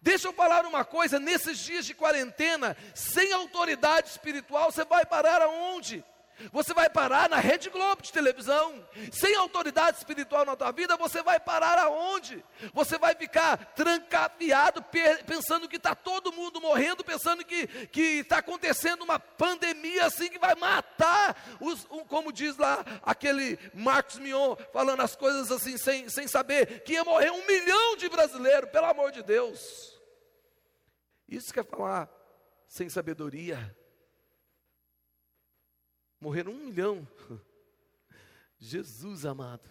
Deixa 0.00 0.28
eu 0.28 0.32
falar 0.32 0.64
uma 0.64 0.84
coisa: 0.84 1.18
nesses 1.18 1.58
dias 1.58 1.84
de 1.84 1.94
quarentena, 1.94 2.76
sem 2.94 3.32
autoridade 3.32 4.08
espiritual, 4.08 4.70
você 4.70 4.84
vai 4.84 5.04
parar 5.04 5.42
aonde? 5.42 6.04
Você 6.52 6.74
vai 6.74 6.90
parar 6.90 7.28
na 7.28 7.38
Rede 7.38 7.70
Globo 7.70 8.02
de 8.02 8.12
televisão. 8.12 8.86
Sem 9.10 9.34
autoridade 9.36 9.98
espiritual 9.98 10.44
na 10.44 10.56
tua 10.56 10.70
vida, 10.70 10.96
você 10.96 11.22
vai 11.22 11.40
parar 11.40 11.78
aonde? 11.78 12.44
Você 12.72 12.98
vai 12.98 13.14
ficar 13.14 13.56
trancafiado, 13.74 14.84
pensando 15.26 15.68
que 15.68 15.76
está 15.76 15.94
todo 15.94 16.32
mundo 16.32 16.60
morrendo, 16.60 17.04
pensando 17.04 17.44
que 17.44 17.68
está 18.00 18.38
acontecendo 18.38 19.02
uma 19.02 19.18
pandemia 19.18 20.06
assim 20.06 20.28
que 20.28 20.38
vai 20.38 20.54
matar, 20.54 21.36
os, 21.60 21.84
como 22.08 22.32
diz 22.32 22.56
lá 22.56 22.84
aquele 23.02 23.58
Marcos 23.72 24.18
Mion, 24.18 24.56
falando 24.72 25.00
as 25.00 25.16
coisas 25.16 25.50
assim, 25.50 25.76
sem, 25.76 26.08
sem 26.08 26.28
saber 26.28 26.82
que 26.82 26.94
ia 26.94 27.04
morrer 27.04 27.30
um 27.30 27.46
milhão 27.46 27.96
de 27.96 28.08
brasileiros, 28.08 28.70
pelo 28.70 28.86
amor 28.86 29.10
de 29.10 29.22
Deus. 29.22 29.96
Isso 31.28 31.52
quer 31.52 31.64
falar 31.64 32.08
sem 32.68 32.88
sabedoria 32.88 33.74
Morreram 36.26 36.50
um 36.50 36.64
milhão. 36.64 37.06
Jesus 38.58 39.24
amado. 39.24 39.70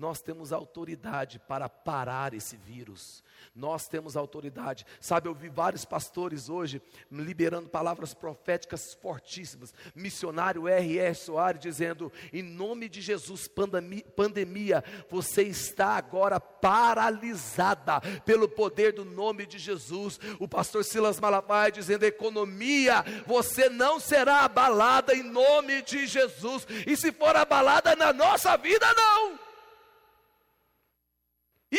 Nós 0.00 0.22
temos 0.22 0.50
autoridade 0.50 1.38
para 1.38 1.68
parar 1.68 2.32
esse 2.32 2.56
vírus. 2.56 3.22
Nós 3.54 3.86
temos 3.86 4.16
autoridade. 4.16 4.86
Sabe, 4.98 5.28
eu 5.28 5.34
vi 5.34 5.50
vários 5.50 5.84
pastores 5.84 6.48
hoje 6.48 6.80
liberando 7.12 7.68
palavras 7.68 8.14
proféticas 8.14 8.94
fortíssimas. 8.94 9.74
Missionário 9.94 10.66
R.R. 10.66 11.14
Soares 11.14 11.60
dizendo: 11.60 12.10
em 12.32 12.42
nome 12.42 12.88
de 12.88 13.02
Jesus, 13.02 13.46
pandemia, 13.46 14.02
pandemia, 14.16 14.82
você 15.10 15.42
está 15.42 15.88
agora 15.98 16.40
paralisada 16.40 18.00
pelo 18.24 18.48
poder 18.48 18.94
do 18.94 19.04
nome 19.04 19.44
de 19.44 19.58
Jesus. 19.58 20.18
O 20.38 20.48
pastor 20.48 20.82
Silas 20.82 21.20
Malafaia 21.20 21.70
dizendo: 21.70 22.04
economia, 22.04 23.04
você 23.26 23.68
não 23.68 24.00
será 24.00 24.44
abalada 24.46 25.14
em 25.14 25.22
nome 25.22 25.82
de 25.82 26.06
Jesus. 26.06 26.66
E 26.86 26.96
se 26.96 27.12
for 27.12 27.36
abalada 27.36 27.94
na 27.94 28.14
nossa 28.14 28.56
vida, 28.56 28.86
não. 28.94 29.49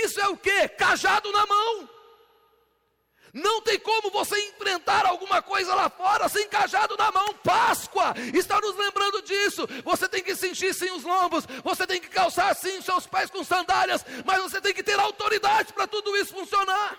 Isso 0.04 0.20
é 0.20 0.28
o 0.28 0.38
que? 0.38 0.68
Cajado 0.70 1.32
na 1.32 1.46
mão. 1.46 1.90
Não 3.34 3.62
tem 3.62 3.80
como 3.80 4.12
você 4.12 4.38
enfrentar 4.50 5.06
alguma 5.06 5.42
coisa 5.42 5.74
lá 5.74 5.90
fora 5.90 6.28
sem 6.28 6.50
cajado 6.50 6.98
na 6.98 7.12
mão. 7.12 7.34
Páscoa 7.36 8.14
está 8.34 8.60
nos 8.60 8.76
lembrando 8.76 9.22
disso. 9.22 9.68
Você 9.86 10.08
tem 10.10 10.22
que 10.22 10.36
sentir 10.36 10.74
sim 10.74 10.92
os 10.92 11.04
lombos, 11.04 11.46
você 11.64 11.88
tem 11.88 12.02
que 12.02 12.10
calçar 12.10 12.54
sim 12.56 12.78
os 12.80 12.86
seus 12.86 13.08
pés 13.08 13.30
com 13.30 13.44
sandálias, 13.44 14.06
mas 14.26 14.42
você 14.42 14.60
tem 14.60 14.74
que 14.74 14.84
ter 14.84 15.00
autoridade 15.00 15.72
para 15.72 15.88
tudo 15.88 16.16
isso 16.18 16.34
funcionar. 16.34 16.98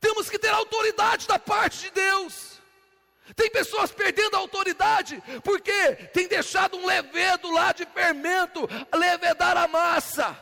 Temos 0.00 0.28
que 0.28 0.38
ter 0.38 0.50
autoridade 0.50 1.28
da 1.28 1.38
parte 1.38 1.78
de 1.78 1.90
Deus. 1.90 2.54
Tem 3.36 3.48
pessoas 3.50 3.90
perdendo 3.90 4.34
a 4.34 4.40
autoridade 4.40 5.22
porque 5.42 5.94
tem 6.12 6.26
deixado 6.26 6.76
um 6.76 6.84
levedo 6.84 7.50
lá 7.52 7.72
de 7.72 7.86
fermento 7.86 8.68
levedar 8.92 9.56
a 9.56 9.68
massa. 9.68 10.36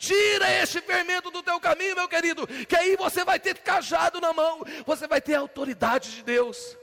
Tira 0.00 0.50
este 0.62 0.80
fermento 0.80 1.30
do 1.30 1.42
teu 1.42 1.60
caminho, 1.60 1.94
meu 1.94 2.08
querido, 2.08 2.46
que 2.46 2.74
aí 2.74 2.96
você 2.96 3.22
vai 3.22 3.38
ter 3.38 3.58
cajado 3.58 4.18
na 4.18 4.32
mão, 4.32 4.64
você 4.86 5.06
vai 5.06 5.20
ter 5.20 5.34
a 5.34 5.40
autoridade 5.40 6.10
de 6.12 6.22
Deus. 6.22 6.74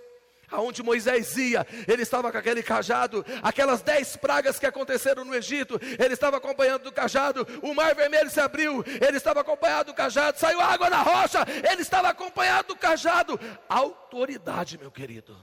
Aonde 0.52 0.84
Moisés 0.84 1.36
ia, 1.36 1.66
ele 1.88 2.04
estava 2.04 2.32
com 2.32 2.38
aquele 2.38 2.62
cajado, 2.62 3.26
aquelas 3.42 3.82
dez 3.82 4.16
pragas 4.16 4.60
que 4.60 4.68
aconteceram 4.68 5.26
no 5.26 5.34
Egito, 5.34 5.80
ele 5.98 6.14
estava 6.14 6.38
acompanhando 6.38 6.84
do 6.84 6.92
cajado, 6.92 7.46
o 7.64 7.74
mar 7.74 7.96
vermelho 7.96 8.30
se 8.30 8.40
abriu, 8.40 8.84
ele 8.86 9.18
estava 9.18 9.42
acompanhado 9.42 9.92
do 9.92 9.96
cajado, 9.96 10.38
saiu 10.38 10.62
água 10.62 10.88
na 10.88 11.02
rocha, 11.02 11.40
ele 11.72 11.82
estava 11.82 12.10
acompanhado 12.10 12.68
do 12.68 12.76
cajado. 12.76 13.40
Autoridade, 13.68 14.78
meu 14.78 14.92
querido, 14.92 15.36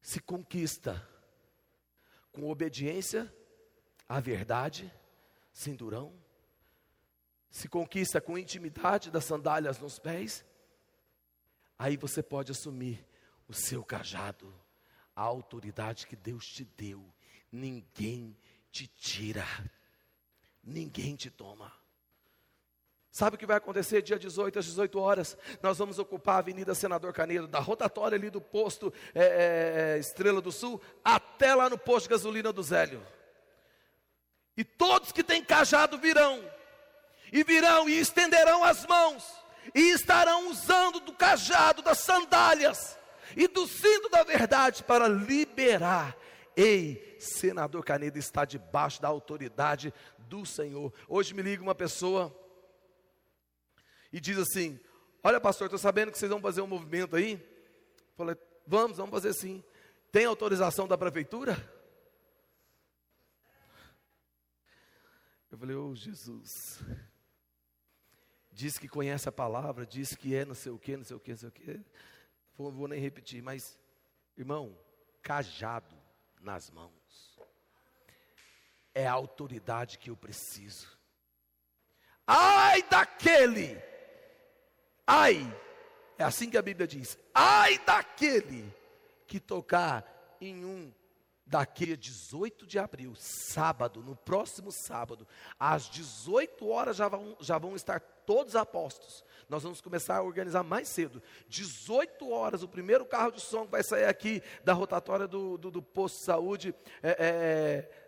se 0.00 0.18
conquista 0.18 1.06
com 2.32 2.50
obediência 2.50 3.30
à 4.08 4.18
verdade 4.18 4.90
cinturão, 5.54 6.12
se 7.48 7.68
conquista 7.68 8.20
com 8.20 8.36
intimidade 8.36 9.10
das 9.12 9.24
sandálias 9.24 9.78
nos 9.78 10.00
pés, 10.00 10.44
aí 11.78 11.96
você 11.96 12.22
pode 12.22 12.50
assumir 12.50 13.06
o 13.48 13.54
seu 13.54 13.84
cajado, 13.84 14.52
a 15.14 15.22
autoridade 15.22 16.08
que 16.08 16.16
Deus 16.16 16.44
te 16.44 16.64
deu, 16.64 17.08
ninguém 17.52 18.36
te 18.72 18.88
tira, 18.88 19.46
ninguém 20.62 21.14
te 21.14 21.30
toma. 21.30 21.72
Sabe 23.12 23.36
o 23.36 23.38
que 23.38 23.46
vai 23.46 23.58
acontecer 23.58 24.02
dia 24.02 24.18
18 24.18 24.58
às 24.58 24.64
18 24.64 24.98
horas? 24.98 25.38
Nós 25.62 25.78
vamos 25.78 26.00
ocupar 26.00 26.34
a 26.34 26.38
Avenida 26.38 26.74
Senador 26.74 27.12
Canedo, 27.12 27.46
da 27.46 27.60
rotatória 27.60 28.16
ali 28.16 28.28
do 28.28 28.40
posto 28.40 28.92
é, 29.14 29.94
é, 29.94 29.98
Estrela 30.00 30.40
do 30.40 30.50
Sul, 30.50 30.82
até 31.04 31.54
lá 31.54 31.70
no 31.70 31.78
posto 31.78 32.06
de 32.06 32.10
gasolina 32.10 32.52
do 32.52 32.60
Zélio. 32.60 33.00
E 34.56 34.64
todos 34.64 35.12
que 35.12 35.24
têm 35.24 35.42
cajado 35.42 35.98
virão, 35.98 36.44
e 37.32 37.42
virão 37.42 37.88
e 37.88 37.98
estenderão 37.98 38.62
as 38.62 38.86
mãos, 38.86 39.24
e 39.74 39.90
estarão 39.90 40.48
usando 40.48 41.00
do 41.00 41.12
cajado, 41.12 41.82
das 41.82 41.98
sandálias 41.98 42.98
e 43.36 43.48
do 43.48 43.66
cinto 43.66 44.08
da 44.08 44.22
verdade 44.22 44.84
para 44.84 45.08
liberar. 45.08 46.16
Ei, 46.56 47.16
senador 47.18 47.84
Canedo 47.84 48.18
está 48.18 48.44
debaixo 48.44 49.02
da 49.02 49.08
autoridade 49.08 49.92
do 50.18 50.46
Senhor. 50.46 50.92
Hoje 51.08 51.34
me 51.34 51.42
liga 51.42 51.62
uma 51.62 51.74
pessoa 51.74 52.32
e 54.12 54.20
diz 54.20 54.38
assim: 54.38 54.78
Olha, 55.22 55.40
pastor, 55.40 55.66
estou 55.66 55.78
sabendo 55.78 56.12
que 56.12 56.18
vocês 56.18 56.30
vão 56.30 56.40
fazer 56.40 56.60
um 56.60 56.66
movimento 56.66 57.16
aí. 57.16 57.42
Falei, 58.16 58.36
vamos, 58.66 58.98
vamos 58.98 59.10
fazer 59.10 59.32
sim. 59.32 59.64
Tem 60.12 60.26
autorização 60.26 60.86
da 60.86 60.96
prefeitura? 60.96 61.56
Eu 65.54 65.58
falei, 65.58 65.76
ô 65.76 65.90
oh, 65.90 65.94
Jesus. 65.94 66.80
Diz 68.50 68.76
que 68.76 68.88
conhece 68.88 69.28
a 69.28 69.32
palavra, 69.32 69.86
diz 69.86 70.16
que 70.16 70.34
é 70.34 70.44
não 70.44 70.52
sei 70.52 70.72
o 70.72 70.78
que, 70.80 70.96
não 70.96 71.04
sei 71.04 71.16
o 71.16 71.20
que, 71.20 71.30
não 71.30 71.38
sei 71.38 71.48
o 71.48 71.52
que. 71.52 71.80
Vou, 72.58 72.72
vou 72.72 72.88
nem 72.88 72.98
repetir, 72.98 73.40
mas, 73.40 73.78
irmão, 74.36 74.76
cajado 75.22 75.94
nas 76.40 76.70
mãos. 76.70 77.38
É 78.92 79.06
a 79.06 79.12
autoridade 79.12 79.96
que 79.96 80.10
eu 80.10 80.16
preciso. 80.16 80.88
Ai 82.26 82.82
daquele, 82.82 83.80
ai, 85.06 85.36
é 86.18 86.24
assim 86.24 86.50
que 86.50 86.58
a 86.58 86.62
Bíblia 86.62 86.88
diz: 86.88 87.16
ai 87.32 87.78
daquele 87.78 88.74
que 89.24 89.38
tocar 89.38 90.36
em 90.40 90.64
um 90.64 90.92
daqui 91.46 91.92
a 91.92 91.96
18 91.96 92.66
de 92.66 92.78
abril, 92.78 93.14
sábado, 93.16 94.02
no 94.02 94.16
próximo 94.16 94.72
sábado, 94.72 95.26
às 95.58 95.88
18 95.90 96.66
horas 96.68 96.96
já 96.96 97.08
vão, 97.08 97.36
já 97.40 97.58
vão 97.58 97.76
estar 97.76 98.00
todos 98.00 98.56
apostos. 98.56 99.24
Nós 99.48 99.62
vamos 99.62 99.80
começar 99.80 100.16
a 100.16 100.22
organizar 100.22 100.62
mais 100.62 100.88
cedo. 100.88 101.22
18 101.48 102.30
horas, 102.30 102.62
o 102.62 102.68
primeiro 102.68 103.04
carro 103.04 103.32
de 103.32 103.40
som 103.40 103.66
vai 103.66 103.82
sair 103.82 104.06
aqui 104.06 104.42
da 104.64 104.72
rotatória 104.72 105.26
do, 105.26 105.58
do, 105.58 105.70
do 105.70 105.82
posto 105.82 106.18
de 106.18 106.24
saúde. 106.24 106.74
É, 107.02 107.16
é, 107.18 108.03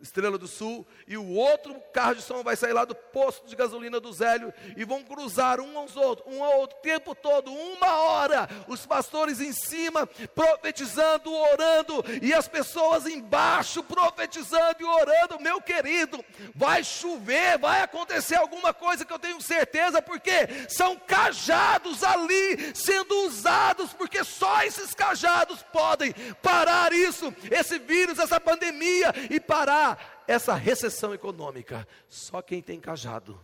Estrela 0.00 0.38
do 0.38 0.48
Sul, 0.48 0.86
e 1.06 1.16
o 1.16 1.28
outro 1.34 1.74
carro 1.92 2.14
de 2.14 2.22
som 2.22 2.42
vai 2.42 2.56
sair 2.56 2.72
lá 2.72 2.84
do 2.84 2.94
posto 2.94 3.46
de 3.46 3.54
gasolina 3.54 4.00
do 4.00 4.12
Zélio, 4.12 4.52
e 4.76 4.84
vão 4.84 5.02
cruzar 5.02 5.60
um 5.60 5.78
aos 5.78 5.94
outros, 5.96 6.34
um 6.34 6.42
ao 6.42 6.60
outro, 6.60 6.78
o 6.78 6.80
tempo 6.80 7.14
todo, 7.14 7.52
uma 7.52 7.98
hora, 7.98 8.48
os 8.66 8.86
pastores 8.86 9.40
em 9.40 9.52
cima, 9.52 10.06
profetizando, 10.34 11.32
orando, 11.32 12.04
e 12.22 12.32
as 12.32 12.48
pessoas 12.48 13.06
embaixo, 13.06 13.82
profetizando 13.82 14.76
e 14.80 14.84
orando, 14.84 15.40
meu 15.40 15.60
querido, 15.60 16.24
vai 16.54 16.82
chover, 16.82 17.58
vai 17.58 17.82
acontecer 17.82 18.36
alguma 18.36 18.72
coisa 18.72 19.04
que 19.04 19.12
eu 19.12 19.18
tenho 19.18 19.40
certeza, 19.40 20.00
porque 20.00 20.48
são 20.68 20.96
cajados 20.96 22.02
ali 22.02 22.74
sendo 22.74 23.26
usados, 23.26 23.92
porque 23.92 24.24
só 24.24 24.62
esses 24.62 24.94
cajados 24.94 25.62
podem 25.72 26.12
parar 26.42 26.92
isso, 26.92 27.34
esse 27.50 27.78
vírus, 27.78 28.18
essa 28.18 28.40
pandemia, 28.40 29.12
e 29.28 29.38
parar 29.38 29.89
essa 30.26 30.54
recessão 30.54 31.14
econômica. 31.14 31.86
Só 32.08 32.42
quem 32.42 32.60
tem 32.60 32.80
cajado. 32.80 33.40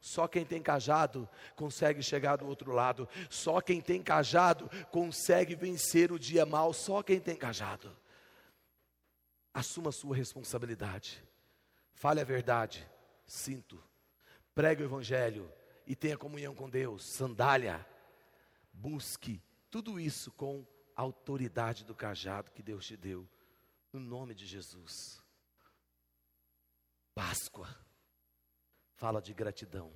Só 0.00 0.28
quem 0.28 0.44
tem 0.44 0.62
cajado 0.62 1.28
consegue 1.56 2.02
chegar 2.02 2.36
do 2.36 2.46
outro 2.46 2.72
lado. 2.72 3.08
Só 3.28 3.60
quem 3.60 3.80
tem 3.80 4.02
cajado 4.02 4.70
consegue 4.90 5.54
vencer 5.54 6.12
o 6.12 6.18
dia 6.18 6.46
mal. 6.46 6.72
Só 6.72 7.02
quem 7.02 7.18
tem 7.18 7.36
cajado. 7.36 7.96
Assuma 9.52 9.88
a 9.88 9.92
sua 9.92 10.14
responsabilidade. 10.14 11.22
Fale 11.94 12.20
a 12.20 12.24
verdade. 12.24 12.86
Sinto. 13.26 13.82
Pregue 14.54 14.82
o 14.82 14.86
evangelho 14.86 15.52
e 15.86 15.96
tenha 15.96 16.16
comunhão 16.16 16.54
com 16.54 16.70
Deus. 16.70 17.04
Sandália. 17.04 17.84
Busque 18.72 19.42
tudo 19.70 19.98
isso 19.98 20.30
com 20.30 20.64
a 20.94 21.02
autoridade 21.02 21.84
do 21.84 21.94
cajado 21.94 22.52
que 22.52 22.62
Deus 22.62 22.86
te 22.86 22.96
deu. 22.96 23.28
No 23.92 23.98
nome 23.98 24.34
de 24.34 24.46
Jesus. 24.46 25.25
Páscoa 27.16 27.74
fala 28.92 29.22
de 29.22 29.32
gratidão. 29.32 29.90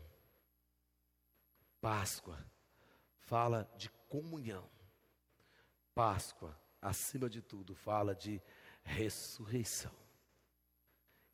Páscoa 1.78 2.42
fala 3.18 3.70
de 3.76 3.90
comunhão. 4.08 4.66
Páscoa, 5.94 6.58
acima 6.80 7.28
de 7.28 7.42
tudo, 7.42 7.74
fala 7.74 8.14
de 8.14 8.40
ressurreição. 8.82 9.92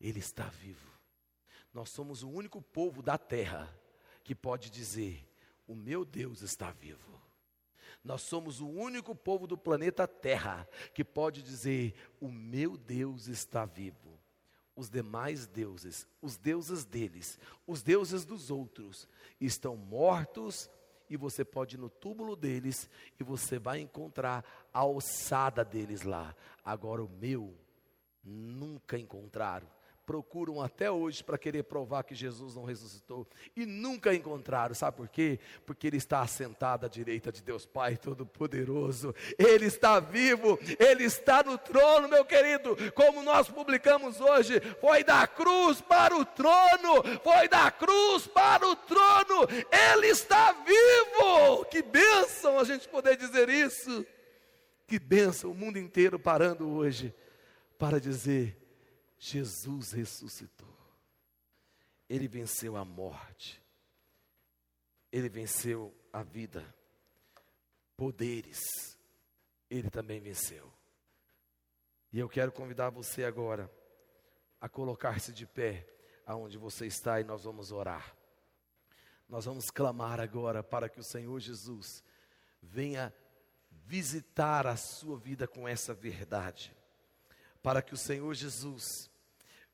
Ele 0.01 0.19
está 0.19 0.49
vivo. 0.49 0.91
Nós 1.73 1.91
somos 1.91 2.25
o 2.25 2.31
único 2.31 2.61
povo 2.61 3.01
da 3.01 3.17
terra 3.17 3.73
que 4.25 4.35
pode 4.35 4.71
dizer: 4.71 5.25
O 5.69 5.77
meu 5.77 6.05
Deus 6.05 6.43
está 6.43 6.73
vivo. 6.73 7.23
Nós 8.03 8.23
somos 8.23 8.61
o 8.61 8.69
único 8.69 9.15
povo 9.15 9.47
do 9.47 9.57
planeta 9.57 10.09
Terra 10.09 10.69
que 10.93 11.05
pode 11.05 11.45
dizer: 11.45 11.95
O 12.21 12.29
meu 12.29 12.77
Deus 12.77 13.29
está 13.29 13.65
vivo 13.65 14.06
os 14.77 14.91
demais 14.91 15.47
deuses, 15.47 16.07
os 16.21 16.37
deuses 16.37 16.85
deles, 16.85 17.39
os 17.67 17.83
deuses 17.83 18.25
dos 18.25 18.51
outros, 18.51 19.09
estão 19.41 19.75
mortos 19.75 20.71
e 21.09 21.17
você 21.17 21.45
pode 21.45 21.77
ir 21.77 21.79
no 21.79 21.89
túmulo 21.89 22.37
deles 22.37 22.89
e 23.19 23.25
você 23.25 23.59
vai 23.59 23.81
encontrar 23.81 24.45
a 24.73 24.85
ossada 24.85 25.65
deles 25.65 26.03
lá. 26.03 26.37
Agora 26.63 27.03
o 27.03 27.09
meu 27.09 27.55
nunca 28.23 28.99
encontraram 28.99 29.69
procuram 30.07 30.63
até 30.63 30.89
hoje 30.89 31.25
para 31.25 31.37
querer 31.37 31.65
provar 31.65 32.05
que 32.05 32.15
Jesus 32.15 32.55
não 32.55 32.65
ressuscitou 32.65 33.27
e 33.57 33.67
nunca 33.67 34.15
encontraram. 34.15 34.73
Sabe 34.75 34.97
por 34.97 35.09
quê? 35.09 35.41
Porque 35.67 35.89
ele 35.89 35.97
está 35.97 36.21
assentado 36.21 36.87
à 36.87 36.89
direita 36.89 37.33
de 37.33 37.43
Deus 37.43 37.67
Pai 37.67 37.97
Todo-Poderoso. 37.97 39.13
Ele 39.37 39.67
está 39.67 39.99
vivo, 39.99 40.59
ele 40.79 41.03
está 41.03 41.43
no 41.43 41.59
trono, 41.59 42.09
meu 42.09 42.25
querido. 42.25 42.77
Como 42.93 43.23
nós 43.23 43.49
publicamos 43.49 44.21
hoje, 44.21 44.61
foi 44.81 45.03
da 45.03 45.27
cruz 45.27 45.81
para 45.81 46.17
o 46.17 46.25
trono, 46.25 47.03
foi 47.25 47.49
da 47.49 47.69
cruz 47.73 48.29
para 48.29 48.67
o 48.67 48.77
trono. 48.77 49.49
Ele 49.93 50.07
está 50.07 50.53
vivo. 50.53 51.65
Que 51.65 51.83
bênção 51.83 52.61
a 52.61 52.65
gente 52.65 52.89
poder 52.89 53.17
dizer 53.17 53.49
isso. 53.49 54.07
Que 54.87 55.01
bênção 55.01 55.51
o 55.51 55.55
mundo 55.55 55.81
inteiro 55.81 56.17
parando 56.17 56.69
hoje 56.69 57.13
para 57.77 57.99
dizer 57.99 58.57
Jesus 59.19 59.93
ressuscitou. 59.93 60.77
Ele 62.09 62.29
venceu 62.29 62.77
a 62.77 62.85
morte. 62.85 63.63
Ele 65.11 65.29
venceu 65.29 65.95
a 66.13 66.23
vida. 66.23 66.65
Poderes. 67.97 68.61
Ele 69.71 69.91
também 69.91 70.21
venceu. 70.21 70.73
E 72.13 72.19
eu 72.19 72.29
quero 72.29 72.53
convidar 72.53 72.91
você 72.91 73.25
agora 73.25 73.71
a 74.61 74.69
colocar-se 74.69 75.33
de 75.33 75.47
pé 75.47 75.89
aonde 76.25 76.59
você 76.59 76.87
está 76.87 77.21
e 77.21 77.25
nós 77.25 77.45
vamos 77.45 77.73
orar. 77.73 78.17
Nós 79.29 79.45
vamos 79.45 79.71
clamar 79.71 80.21
agora 80.21 80.63
para 80.63 80.89
que 80.89 81.01
o 81.01 81.05
Senhor 81.05 81.39
Jesus 81.41 82.05
venha 82.63 83.13
visitar 83.71 84.67
a 84.67 84.77
sua 84.77 85.19
vida 85.19 85.49
com 85.49 85.67
essa 85.67 85.93
verdade 85.93 86.76
para 87.67 87.83
que 87.83 87.95
o 87.95 87.97
Senhor 87.97 88.33
Jesus 88.33 89.11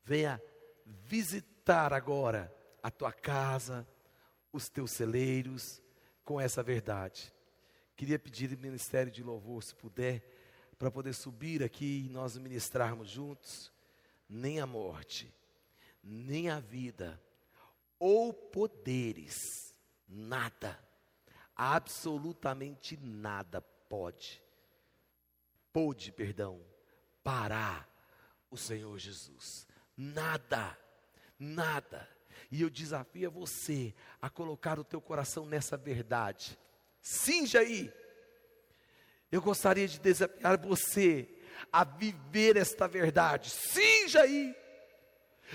venha 0.03 0.41
visitar 0.83 1.93
agora 1.93 2.51
a 2.81 2.89
tua 2.89 3.13
casa, 3.13 3.87
os 4.51 4.67
teus 4.67 4.89
celeiros, 4.89 5.79
com 6.25 6.41
essa 6.41 6.63
verdade. 6.63 7.31
Queria 7.95 8.17
pedir 8.17 8.51
o 8.51 8.59
ministério 8.59 9.11
de 9.11 9.21
louvor, 9.21 9.61
se 9.61 9.75
puder, 9.75 10.27
para 10.79 10.89
poder 10.89 11.13
subir 11.13 11.61
aqui 11.61 12.07
e 12.07 12.09
nós 12.09 12.35
ministrarmos 12.35 13.11
juntos. 13.11 13.71
Nem 14.27 14.59
a 14.59 14.65
morte, 14.65 15.31
nem 16.03 16.49
a 16.49 16.59
vida, 16.59 17.21
ou 17.99 18.33
poderes, 18.33 19.71
nada, 20.07 20.83
absolutamente 21.55 22.97
nada 22.97 23.61
pode, 23.61 24.41
pode, 25.71 26.11
perdão, 26.11 26.72
parar 27.23 27.89
o 28.49 28.57
Senhor 28.57 28.97
Jesus. 28.99 29.67
Nada, 29.97 30.77
nada. 31.39 32.07
E 32.51 32.61
eu 32.61 32.69
desafio 32.69 33.27
a 33.27 33.31
você 33.31 33.93
a 34.21 34.29
colocar 34.29 34.79
o 34.79 34.83
teu 34.83 35.01
coração 35.01 35.45
nessa 35.45 35.77
verdade. 35.77 36.57
Sim, 37.01 37.45
Jair. 37.45 37.93
Eu 39.31 39.41
gostaria 39.41 39.87
de 39.87 39.99
desafiar 39.99 40.57
você 40.57 41.27
a 41.71 41.83
viver 41.83 42.57
esta 42.57 42.87
verdade. 42.87 43.49
Sim, 43.49 44.07
Jair. 44.07 44.55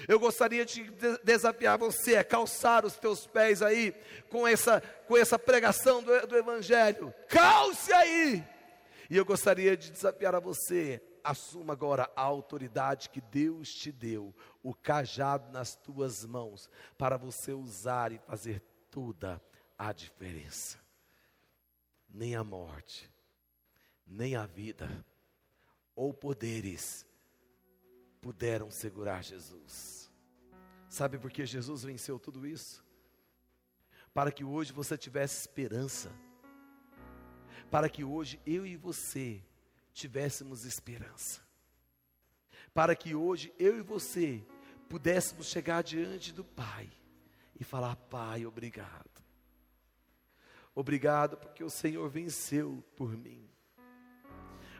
Eu 0.07 0.19
gostaria 0.19 0.65
de 0.65 0.91
desafiar 1.25 1.79
você 1.79 2.17
a 2.17 2.25
calçar 2.25 2.85
os 2.85 2.97
teus 2.97 3.27
pés 3.27 3.63
aí 3.63 3.95
com 4.29 4.47
essa, 4.47 4.81
com 5.07 5.17
essa 5.17 5.39
pregação 5.39 6.03
do, 6.03 6.27
do 6.27 6.37
Evangelho. 6.37 7.13
Calce 7.29 7.93
aí. 7.93 8.45
E 9.11 9.17
eu 9.17 9.25
gostaria 9.25 9.77
de 9.77 9.91
desafiar 9.91 10.35
a 10.35 10.41
você 10.41 11.01
assuma 11.29 11.75
agora 11.75 12.11
a 12.17 12.23
autoridade 12.23 13.11
que 13.11 13.21
Deus 13.21 13.75
te 13.75 13.93
deu, 13.93 14.35
o 14.62 14.73
cajado 14.73 15.53
nas 15.53 15.77
tuas 15.77 16.25
mãos, 16.25 16.71
para 16.97 17.19
você 17.19 17.53
usar 17.53 18.12
e 18.12 18.19
fazer 18.19 18.62
toda 18.91 19.41
a 19.77 19.93
diferença. 19.93 20.79
Nem 22.09 22.35
a 22.35 22.43
morte, 22.43 23.12
nem 24.07 24.37
a 24.37 24.47
vida, 24.47 25.05
ou 25.95 26.14
poderes 26.14 27.07
puderam 28.23 28.71
segurar 28.71 29.23
Jesus. 29.23 30.11
Sabe 30.88 31.19
por 31.19 31.31
que 31.31 31.45
Jesus 31.45 31.83
venceu 31.83 32.19
tudo 32.19 32.47
isso? 32.47 32.83
Para 34.14 34.33
que 34.33 34.45
hoje 34.45 34.72
você 34.72 34.97
tivesse 34.97 35.41
esperança. 35.41 36.11
Para 37.70 37.91
que 37.91 38.03
hoje 38.03 38.41
eu 38.47 38.64
e 38.64 38.76
você 38.76 39.45
tivéssemos 39.99 40.64
esperança. 40.64 41.40
Para 42.72 42.94
que 42.94 43.14
hoje 43.14 43.53
eu 43.59 43.78
e 43.78 43.82
você 43.82 44.46
pudéssemos 44.88 45.49
chegar 45.49 45.82
diante 45.82 46.32
do 46.32 46.44
Pai 46.44 46.88
e 47.59 47.64
falar: 47.64 47.96
Pai, 47.96 48.46
obrigado. 48.46 49.11
Obrigado 50.74 51.36
porque 51.36 51.64
o 51.64 51.70
Senhor 51.70 52.09
venceu 52.09 52.84
por 52.96 53.16
mim. 53.16 53.51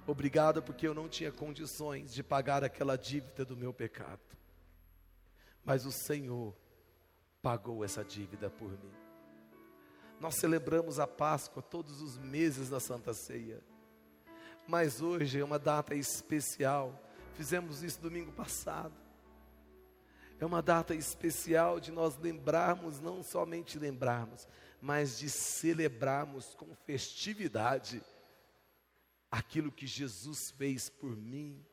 Obrigado 0.07 0.63
porque 0.63 0.87
eu 0.87 0.95
não 0.95 1.09
tinha 1.09 1.33
condições 1.33 2.15
de 2.15 2.23
pagar 2.23 2.63
aquela 2.63 2.97
dívida 2.97 3.45
do 3.45 3.57
meu 3.57 3.75
pecado. 3.75 4.23
Mas 5.65 5.85
o 5.85 5.93
Senhor 5.93 6.57
pagou 7.43 7.85
essa 7.85 8.05
dívida 8.05 8.49
por 8.49 8.71
mim. 8.71 8.95
Nós 10.21 10.37
celebramos 10.37 10.99
a 10.99 11.07
Páscoa 11.07 11.63
todos 11.63 12.01
os 12.01 12.17
meses 12.17 12.71
da 12.71 12.81
Santa 12.81 13.13
Ceia 13.13 13.63
mas 14.69 15.01
hoje 15.01 15.41
é 15.41 15.45
uma 15.45 15.59
data 15.59 15.95
especial, 15.97 17.09
Fizemos 17.39 17.85
isso 17.85 18.01
domingo 18.01 18.33
passado. 18.33 18.93
É 20.41 20.45
uma 20.45 20.61
data 20.61 20.93
especial 20.93 21.79
de 21.79 21.93
nós 21.93 22.19
lembrarmos, 22.19 22.99
não 22.99 23.23
somente 23.23 23.79
lembrarmos, 23.79 24.49
mas 24.83 25.17
de 25.21 25.31
celebrarmos 25.31 26.57
com 26.57 26.75
festividade 26.75 28.03
aquilo 29.31 29.71
que 29.71 29.87
Jesus 29.87 30.51
fez 30.51 30.89
por 30.89 31.17
mim, 31.17 31.65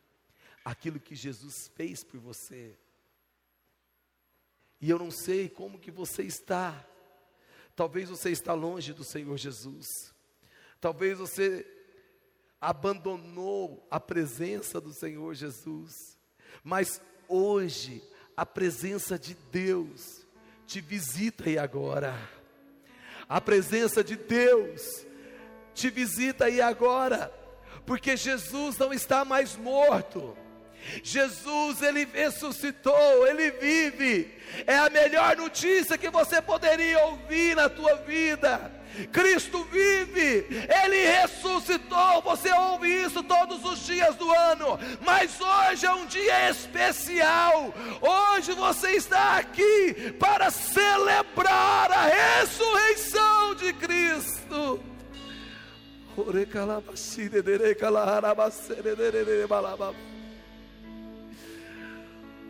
aquilo 0.63 0.99
que 0.99 1.15
Jesus 1.15 1.67
fez 1.73 2.03
por 2.03 2.19
você. 2.19 2.77
E 4.79 4.87
eu 4.87 4.99
não 4.99 5.09
sei 5.09 5.49
como 5.49 5.79
que 5.79 5.89
você 5.89 6.21
está. 6.21 6.87
Talvez 7.75 8.07
você 8.07 8.29
está 8.29 8.53
longe 8.53 8.93
do 8.93 9.03
Senhor 9.03 9.35
Jesus. 9.35 10.13
Talvez 10.79 11.17
você 11.17 11.74
abandonou 12.65 13.85
a 13.91 13.99
presença 13.99 14.81
do 14.81 14.91
Senhor 14.91 15.35
Jesus. 15.35 16.17
Mas 16.63 16.99
hoje 17.27 18.03
a 18.35 18.43
presença 18.43 19.19
de 19.19 19.35
Deus 19.51 20.25
te 20.65 20.81
visita 20.81 21.45
aí 21.45 21.59
agora. 21.59 22.17
A 23.29 23.39
presença 23.39 24.03
de 24.03 24.15
Deus 24.15 25.05
te 25.75 25.91
visita 25.91 26.45
aí 26.45 26.59
agora, 26.59 27.31
porque 27.85 28.17
Jesus 28.17 28.79
não 28.79 28.91
está 28.91 29.23
mais 29.23 29.55
morto. 29.55 30.35
Jesus, 31.03 31.81
ele 31.81 32.05
ressuscitou, 32.05 33.27
ele 33.27 33.51
vive. 33.51 34.33
É 34.65 34.77
a 34.77 34.89
melhor 34.89 35.35
notícia 35.35 35.97
que 35.97 36.09
você 36.09 36.41
poderia 36.41 37.05
ouvir 37.05 37.55
na 37.55 37.69
tua 37.69 37.95
vida. 37.97 38.71
Cristo 39.11 39.63
vive, 39.65 40.45
Ele 40.83 41.05
ressuscitou. 41.21 42.21
Você 42.21 42.51
ouve 42.53 42.87
isso 42.87 43.21
todos 43.23 43.63
os 43.65 43.85
dias 43.85 44.15
do 44.15 44.31
ano, 44.31 44.79
mas 45.01 45.39
hoje 45.41 45.85
é 45.85 45.93
um 45.93 46.05
dia 46.05 46.49
especial. 46.49 47.73
Hoje 48.01 48.53
você 48.53 48.91
está 48.91 49.37
aqui 49.37 50.13
para 50.17 50.49
celebrar 50.49 51.91
a 51.91 52.05
ressurreição 52.05 53.55
de 53.55 53.73
Cristo. 53.73 54.79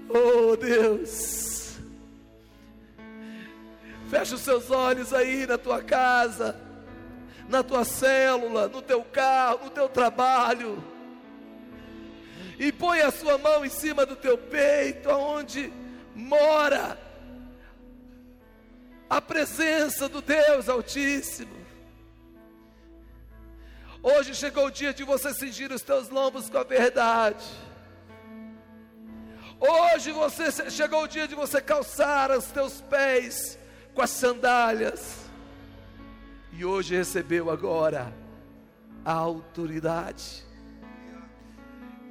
Oh 0.10 0.56
Deus. 0.56 1.78
Fecha 4.10 4.36
os 4.36 4.42
seus 4.42 4.70
olhos 4.70 5.14
aí 5.14 5.48
na 5.48 5.58
tua 5.58 5.82
casa, 5.82 6.60
na 7.50 7.64
tua 7.64 7.84
célula, 7.84 8.68
no 8.68 8.82
teu 8.82 9.04
carro, 9.04 9.66
no 9.66 9.70
teu 9.72 9.90
trabalho. 9.90 10.84
E 12.58 12.72
põe 12.72 13.02
a 13.02 13.12
sua 13.12 13.38
mão 13.38 13.66
em 13.66 13.70
cima 13.70 14.06
do 14.06 14.16
teu 14.16 14.38
peito, 14.38 15.10
aonde 15.10 15.74
mora 16.16 16.98
a 19.10 19.20
presença 19.20 20.08
do 20.08 20.22
Deus 20.22 20.70
Altíssimo. 20.70 21.56
Hoje 24.02 24.36
chegou 24.36 24.68
o 24.68 24.72
dia 24.72 24.94
de 24.94 25.04
você 25.04 25.34
cingir 25.34 25.72
os 25.72 25.82
teus 25.82 26.10
lombos 26.10 26.50
com 26.50 26.60
a 26.60 26.64
verdade. 26.64 27.44
Hoje 29.68 30.12
você 30.12 30.70
chegou 30.70 31.04
o 31.04 31.08
dia 31.08 31.28
de 31.28 31.34
você 31.34 31.60
calçar 31.60 32.30
os 32.30 32.46
teus 32.46 32.82
pés 32.82 33.58
com 33.96 34.02
as 34.02 34.12
sandálias, 34.12 35.26
e 36.52 36.64
hoje 36.64 36.96
recebeu 36.96 37.50
agora 37.50 38.14
a 39.04 39.14
autoridade. 39.14 40.46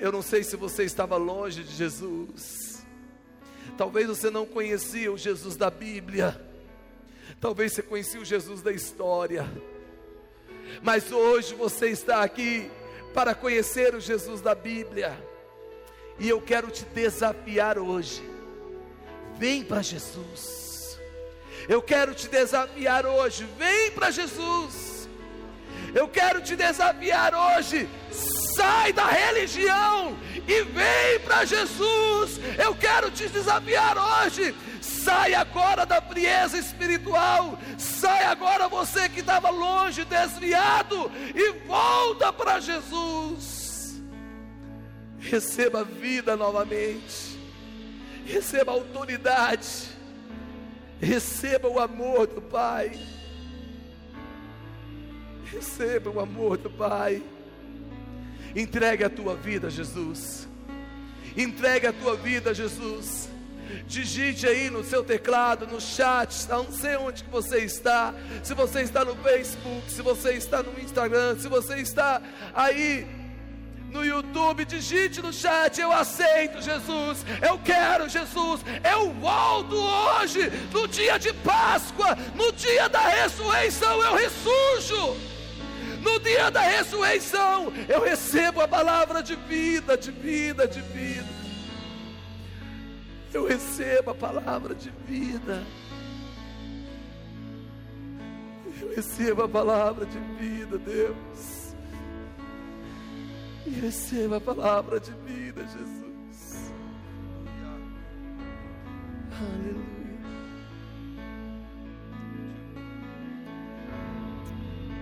Eu 0.01 0.11
não 0.11 0.21
sei 0.21 0.43
se 0.43 0.57
você 0.57 0.83
estava 0.83 1.17
longe 1.17 1.63
de 1.63 1.73
Jesus, 1.73 2.85
talvez 3.79 4.09
você 4.09 4.31
não 4.31 4.45
conhecia 4.45 5.13
o 5.13 5.17
Jesus 5.17 5.55
da 5.55 5.71
Bíblia, 5.71 6.41
talvez 7.41 7.73
você 7.73 7.83
conhecia 7.83 8.21
o 8.21 8.25
Jesus 8.25 8.63
da 8.63 8.73
história, 8.73 9.47
mas 10.83 11.13
hoje 11.13 11.55
você 11.55 11.91
está 11.91 12.25
aqui 12.25 12.69
para 13.13 13.33
conhecer 13.33 13.95
o 13.95 14.01
Jesus 14.01 14.41
da 14.41 14.57
Bíblia, 14.57 15.17
e 16.19 16.29
eu 16.29 16.41
quero 16.41 16.71
te 16.71 16.85
desafiar 16.85 17.79
hoje. 17.79 18.23
Vem 19.37 19.65
para 19.65 19.83
Jesus. 19.83 20.99
Eu 21.69 21.83
quero 21.83 22.15
te 22.15 22.29
desafiar 22.29 23.07
hoje. 23.07 23.47
Vem 23.59 23.91
para 23.91 24.11
Jesus. 24.11 25.09
Eu 25.95 26.09
quero 26.09 26.41
te 26.41 26.57
desafiar 26.57 27.35
hoje. 27.35 27.89
Sai 28.11 28.93
da 28.93 29.07
religião 29.07 30.17
e 30.47 30.62
vem 30.62 31.21
para 31.25 31.45
Jesus. 31.45 32.41
Eu 32.59 32.75
quero 32.75 33.11
te 33.11 33.29
desafiar 33.29 33.97
hoje. 33.97 34.55
Sai 34.81 35.35
agora 35.35 35.85
da 35.87 36.01
frieza 36.01 36.59
espiritual. 36.59 37.59
Sai 37.79 38.25
agora 38.25 38.69
você 38.69 39.09
que 39.09 39.21
estava 39.21 39.51
longe, 39.51 40.05
desviado, 40.05 41.11
e 41.35 41.53
volta 41.67 42.33
para 42.33 42.61
Jesus. 42.61 43.54
Receba 45.31 45.85
vida 45.85 46.37
novamente. 46.37 47.39
Receba 48.27 48.72
autoridade 48.72 49.95
Receba 51.05 51.68
o 51.68 51.79
amor 51.79 52.27
do 52.27 52.41
Pai. 52.41 52.99
Receba 55.45 56.11
o 56.11 56.18
amor 56.18 56.57
do 56.57 56.70
Pai. 56.70 57.22
Entregue 58.57 59.05
a 59.05 59.11
tua 59.11 59.35
vida 59.35 59.68
Jesus. 59.68 60.49
Entregue 61.37 61.87
a 61.89 61.93
tua 61.93 62.16
vida 62.16 62.55
Jesus. 62.55 63.29
Digite 63.87 64.47
aí 64.47 64.70
no 64.70 64.85
seu 64.85 65.03
teclado, 65.05 65.66
no 65.66 65.81
chat, 65.81 66.49
não 66.49 66.70
sei 66.70 66.97
onde 66.97 67.25
que 67.25 67.31
você 67.31 67.59
está. 67.59 68.14
Se 68.43 68.55
você 68.55 68.83
está 68.83 69.05
no 69.05 69.16
Facebook, 69.16 69.91
se 69.91 70.01
você 70.01 70.33
está 70.35 70.62
no 70.62 70.79
Instagram, 70.81 71.39
se 71.39 71.49
você 71.49 71.81
está 71.81 72.22
aí 72.55 73.07
no 73.95 74.05
YouTube, 74.05 74.65
digite 74.65 75.23
no 75.23 75.33
chat: 75.33 75.81
Eu 75.81 75.93
aceito 75.93 76.61
Jesus, 76.61 77.25
eu 77.41 77.57
quero 77.59 78.09
Jesus, 78.09 78.61
eu 78.93 79.13
volto 79.15 79.77
hoje, 79.77 80.51
no 80.73 80.89
dia 80.89 81.17
de 81.17 81.33
Páscoa, 81.33 82.19
no 82.35 82.51
dia 82.53 82.89
da 82.89 83.01
ressurreição, 83.01 84.03
eu 84.03 84.15
ressurjo. 84.15 85.17
No 86.03 86.21
dia 86.21 86.51
da 86.51 86.61
ressurreição, 86.61 87.73
eu 87.89 88.03
recebo 88.03 88.61
a 88.61 88.69
palavra 88.69 89.23
de 89.23 89.35
vida, 89.37 89.97
de 89.97 90.11
vida, 90.11 90.69
de 90.69 90.81
vida. 90.81 91.33
Eu 93.33 93.47
recebo 93.47 94.11
a 94.11 94.15
palavra 94.15 94.75
de 94.75 94.91
vida. 95.09 95.63
Eu 98.83 98.95
recebo 98.95 99.45
a 99.45 99.49
palavra 99.49 100.05
de 100.05 100.19
vida, 100.39 100.77
Deus 100.77 101.64
e 103.67 103.71
receba 103.71 104.37
a 104.37 104.41
palavra 104.41 105.01
de 105.01 105.11
vida, 105.27 105.62
Jesus. 105.62 106.73
Aleluia. 109.41 109.85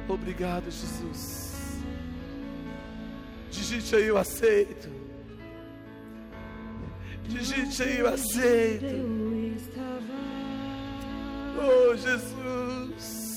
Obrigado, 0.08 0.64
Jesus. 0.70 1.82
Digite 3.50 3.96
aí, 3.96 4.06
eu 4.06 4.16
aceito. 4.16 4.88
Digite 7.24 7.82
aí, 7.82 7.98
eu 7.98 8.06
aceito. 8.06 8.86
Oh, 11.58 11.96
Jesus 11.96 13.31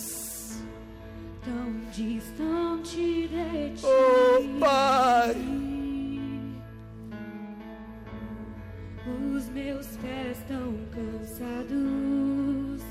tão 1.45 1.79
distante 1.91 3.27
de 3.27 3.69
ti. 3.75 3.85
Oh, 3.85 4.59
Pai. 4.59 5.35
Os 9.35 9.47
meus 9.49 9.85
pés 9.97 10.37
tão 10.47 10.73
cansados, 10.91 12.81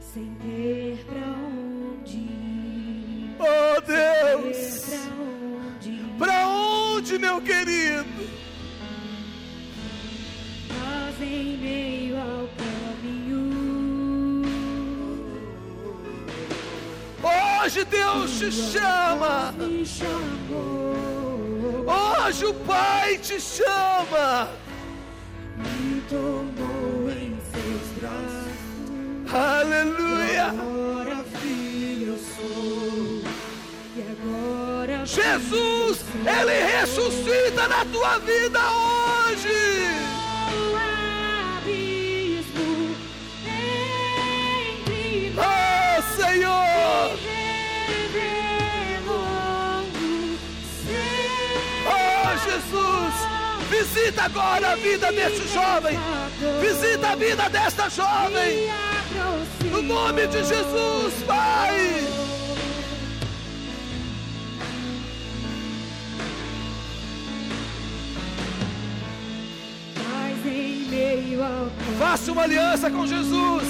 sem 0.00 0.34
ter 0.36 1.04
pra 1.04 1.26
onde 1.52 2.16
ir. 2.16 3.36
Oh, 3.38 3.80
Deus. 3.82 4.86
Pra 4.86 4.98
onde, 5.20 5.90
pra 6.16 6.48
onde, 6.48 7.18
meu 7.18 7.40
querido? 7.42 8.08
Mas 10.68 11.20
em 11.22 11.58
meio 11.58 12.16
ao 12.16 12.48
Hoje 17.60 17.84
Deus 17.84 18.38
te 18.38 18.52
chama. 18.52 19.52
Hoje 21.86 22.46
o 22.46 22.54
Pai 22.54 23.18
te 23.18 23.40
chama. 23.40 24.48
Me 25.56 26.00
tomou 26.08 27.10
em 27.10 27.36
seus 27.50 27.88
braços. 27.98 29.34
Aleluia. 29.34 30.46
Agora 30.46 31.24
filho 31.40 32.16
sou. 32.36 33.22
E 33.96 34.04
agora 34.12 35.04
Jesus, 35.04 36.04
Ele 36.24 36.78
ressuscita 36.78 37.66
na 37.66 37.84
tua 37.86 38.18
vida 38.20 38.60
hoje. 38.60 40.07
Visita 53.78 54.24
agora 54.24 54.72
a 54.72 54.74
vida 54.74 55.12
deste 55.12 55.46
jovem. 55.54 55.96
Visita 56.60 57.10
a 57.10 57.14
vida 57.14 57.48
desta 57.48 57.88
jovem. 57.88 58.68
No 59.70 59.82
nome 59.82 60.26
de 60.26 60.38
Jesus, 60.44 61.14
Pai. 61.24 62.08
Faça 72.00 72.32
uma 72.32 72.42
aliança 72.42 72.90
com 72.90 73.06
Jesus. 73.06 73.68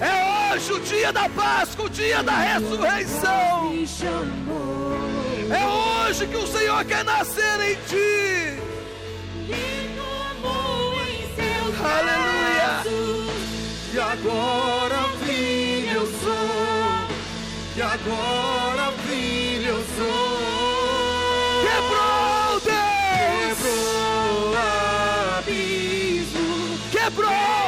É 0.00 0.54
hoje 0.54 0.72
o 0.72 0.80
dia 0.80 1.12
da 1.12 1.28
Páscoa, 1.28 1.86
o 1.86 1.90
dia 1.90 2.22
da 2.22 2.36
ressurreição. 2.36 3.74
É 5.50 5.66
hoje 5.66 6.26
que 6.26 6.36
o 6.36 6.46
Senhor 6.46 6.84
quer 6.84 7.04
nascer 7.04 7.60
em 7.60 7.74
ti. 7.88 8.60
e 9.48 9.90
tomou 9.96 10.94
em 11.02 11.22
seus 11.34 11.74
Aleluia. 11.84 12.68
braços. 12.82 13.30
E 13.92 13.98
agora 13.98 15.08
filho 15.24 15.90
eu 15.90 16.06
sou, 16.06 17.08
e 17.76 17.82
agora 17.82 18.92
filho 19.08 19.68
eu 19.70 19.84
sou. 19.96 20.40
Quebrou, 21.66 22.60
Deus. 22.64 23.58
Quebrou 23.58 24.52
o 24.52 24.56
abismo, 25.38 26.78
Quebrou. 26.92 27.59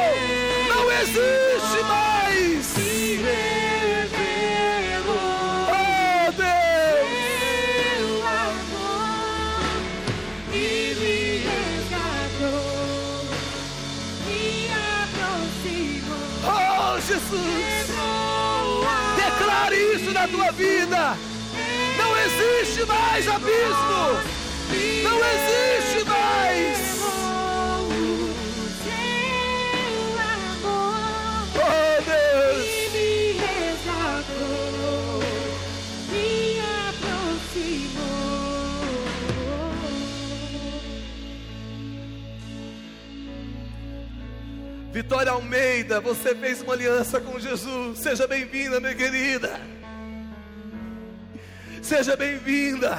Tua 20.33 20.51
vida. 20.51 21.15
Não 21.95 22.17
existe 22.17 22.83
mais 22.85 23.27
abismo. 23.27 24.17
Não 25.03 25.19
existe 25.19 26.03
mais. 26.09 27.03
Oh, 31.55 32.01
Deus. 32.01 32.65
me 32.93 33.33
resgatou, 33.33 35.19
me 36.09 36.59
aproximou. 36.89 37.93
Vitória 44.91 45.31
Almeida, 45.31 46.01
você 46.01 46.33
fez 46.33 46.61
uma 46.63 46.73
aliança 46.73 47.21
com 47.21 47.39
Jesus. 47.39 47.99
Seja 47.99 48.25
bem-vinda, 48.25 48.79
minha 48.79 48.95
querida. 48.95 49.72
Seja 51.83 52.15
bem-vinda. 52.15 52.97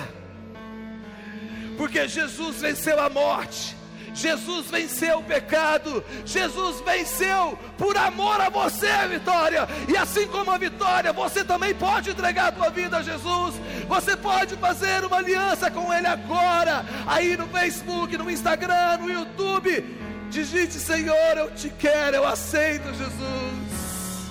Porque 1.78 2.06
Jesus 2.06 2.56
venceu 2.56 3.00
a 3.00 3.08
morte. 3.08 3.74
Jesus 4.12 4.66
venceu 4.66 5.20
o 5.20 5.24
pecado. 5.24 6.04
Jesus 6.24 6.82
venceu 6.82 7.58
por 7.78 7.96
amor 7.96 8.38
a 8.42 8.50
você, 8.50 9.08
Vitória. 9.08 9.66
E 9.88 9.96
assim 9.96 10.26
como 10.28 10.50
a 10.50 10.58
Vitória, 10.58 11.14
você 11.14 11.42
também 11.42 11.74
pode 11.74 12.10
entregar 12.10 12.48
a 12.48 12.52
tua 12.52 12.68
vida 12.68 12.98
a 12.98 13.02
Jesus. 13.02 13.54
Você 13.88 14.14
pode 14.18 14.54
fazer 14.56 15.02
uma 15.02 15.16
aliança 15.16 15.70
com 15.70 15.92
Ele 15.92 16.06
agora. 16.06 16.84
Aí 17.06 17.38
no 17.38 17.48
Facebook, 17.48 18.18
no 18.18 18.30
Instagram, 18.30 18.98
no 18.98 19.10
YouTube. 19.10 19.82
Digite, 20.30 20.74
Senhor, 20.74 21.36
eu 21.38 21.50
te 21.52 21.70
quero, 21.70 22.16
eu 22.16 22.26
aceito, 22.26 22.86
Jesus. 22.94 24.30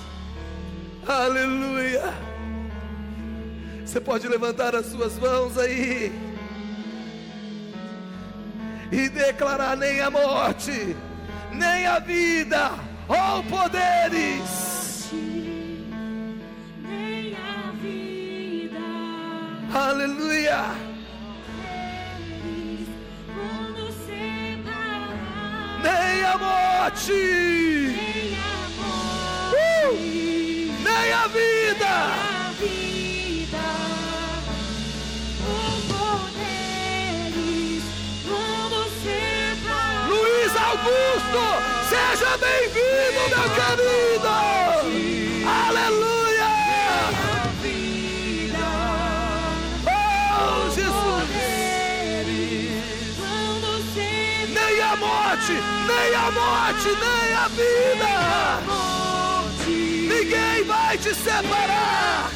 Aleluia. 1.06 2.33
Você 3.84 4.00
pode 4.00 4.26
levantar 4.28 4.74
as 4.74 4.86
suas 4.86 5.18
mãos 5.18 5.58
aí 5.58 6.12
e 8.90 9.08
declarar: 9.08 9.76
nem 9.76 10.00
a 10.00 10.10
morte, 10.10 10.96
nem 11.52 11.86
a 11.86 11.98
vida, 11.98 12.70
ou 13.08 13.42
poderes. 13.44 15.10
Nem 16.82 17.34
a 17.36 17.70
vida 17.80 18.04
Aleluia. 19.74 20.64
Nem 25.82 26.24
a 26.24 26.38
morte, 26.38 27.53
Augusto, 40.84 41.44
seja 41.88 42.36
bem-vindo, 42.36 43.22
meu 43.30 43.48
querido. 43.54 44.28
Aleluia. 45.48 46.50
Oh, 49.86 50.68
Jesus. 50.74 51.24
Nem 54.52 54.74
a 54.82 54.96
morte, 54.96 55.54
nem 55.86 56.14
a 56.14 56.30
morte, 56.30 56.88
nem 57.00 57.34
a 57.34 57.48
vida. 57.48 58.14
Ninguém 59.66 60.64
vai 60.64 60.98
te 60.98 61.14
separar. 61.14 62.30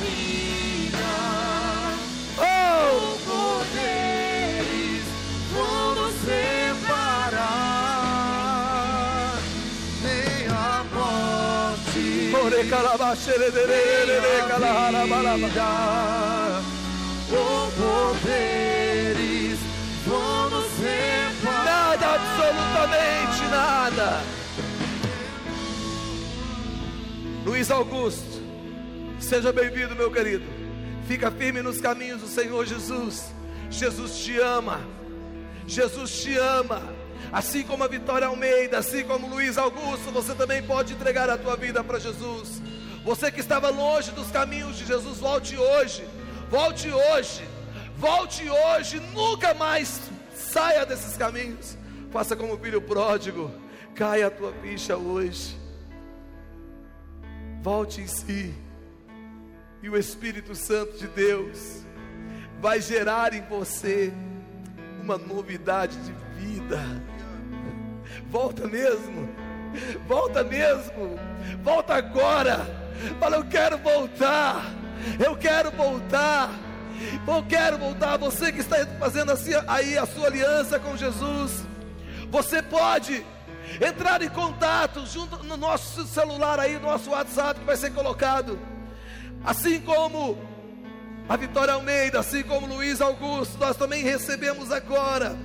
Ou 17.30 17.70
poderes 17.72 19.58
vão 20.06 20.50
nos 20.50 20.66
separar. 20.72 21.64
nada, 21.64 22.06
absolutamente 22.14 23.50
nada. 23.50 24.22
Luiz 27.44 27.70
Augusto, 27.70 28.42
seja 29.20 29.52
bem-vindo, 29.52 29.94
meu 29.94 30.10
querido. 30.10 30.44
Fica 31.06 31.30
firme 31.30 31.62
nos 31.62 31.80
caminhos 31.80 32.20
do 32.20 32.28
Senhor 32.28 32.64
Jesus. 32.66 33.32
Jesus 33.70 34.18
te 34.18 34.38
ama. 34.38 34.80
Jesus 35.66 36.22
te 36.22 36.36
ama. 36.36 36.97
Assim 37.32 37.62
como 37.62 37.84
a 37.84 37.88
Vitória 37.88 38.26
Almeida, 38.26 38.78
assim 38.78 39.04
como 39.04 39.28
Luiz 39.28 39.58
Augusto, 39.58 40.10
você 40.10 40.34
também 40.34 40.62
pode 40.62 40.94
entregar 40.94 41.28
a 41.28 41.36
tua 41.36 41.56
vida 41.56 41.84
para 41.84 41.98
Jesus. 41.98 42.62
Você 43.04 43.30
que 43.30 43.40
estava 43.40 43.68
longe 43.70 44.10
dos 44.12 44.30
caminhos 44.30 44.76
de 44.76 44.84
Jesus, 44.84 45.18
volte 45.18 45.56
hoje. 45.56 46.06
Volte 46.50 46.90
hoje. 46.90 47.46
Volte 47.96 48.48
hoje. 48.48 49.00
Nunca 49.14 49.54
mais 49.54 50.00
saia 50.34 50.86
desses 50.86 51.16
caminhos. 51.16 51.76
Faça 52.10 52.34
como 52.34 52.54
o 52.54 52.58
filho 52.58 52.80
pródigo. 52.80 53.50
Caia 53.94 54.28
a 54.28 54.30
tua 54.30 54.52
ficha 54.62 54.96
hoje. 54.96 55.56
Volte 57.62 58.00
em 58.00 58.06
si. 58.06 58.54
E 59.82 59.88
o 59.88 59.96
Espírito 59.96 60.54
Santo 60.54 60.96
de 60.96 61.06
Deus 61.06 61.82
vai 62.60 62.80
gerar 62.80 63.34
em 63.34 63.42
você 63.42 64.12
uma 65.02 65.16
novidade 65.16 65.96
de 65.98 66.12
vida. 66.12 66.27
Volta 68.30 68.66
mesmo. 68.66 69.28
Volta 70.06 70.44
mesmo. 70.44 71.18
Volta 71.62 71.94
agora. 71.94 72.66
Fala, 73.18 73.36
eu 73.36 73.44
quero 73.44 73.78
voltar. 73.78 74.66
Eu 75.24 75.36
quero 75.36 75.70
voltar. 75.70 76.50
Eu 77.26 77.42
quero 77.48 77.78
voltar. 77.78 78.18
Você 78.18 78.52
que 78.52 78.60
está 78.60 78.84
fazendo 78.98 79.32
assim, 79.32 79.52
aí 79.66 79.96
a 79.96 80.06
sua 80.06 80.26
aliança 80.26 80.78
com 80.78 80.96
Jesus. 80.96 81.64
Você 82.30 82.62
pode 82.62 83.24
entrar 83.80 84.20
em 84.22 84.28
contato 84.28 85.06
junto 85.06 85.42
no 85.44 85.56
nosso 85.56 86.06
celular 86.06 86.60
aí, 86.60 86.74
no 86.74 86.88
nosso 86.88 87.10
WhatsApp 87.10 87.60
que 87.60 87.66
vai 87.66 87.76
ser 87.76 87.92
colocado. 87.92 88.58
Assim 89.44 89.80
como 89.80 90.36
a 91.28 91.36
Vitória 91.36 91.74
Almeida, 91.74 92.20
assim 92.20 92.42
como 92.42 92.66
Luiz 92.66 93.00
Augusto, 93.00 93.56
nós 93.58 93.76
também 93.76 94.02
recebemos 94.02 94.70
agora 94.70 95.36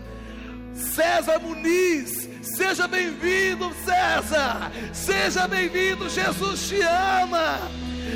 César 0.74 1.39
Muniz, 1.39 2.30
seja 2.41 2.88
bem-vindo, 2.88 3.71
César. 3.86 4.71
Seja 4.91 5.47
bem-vindo, 5.47 6.09
Jesus 6.09 6.67
te 6.67 6.82
ama. 6.82 7.59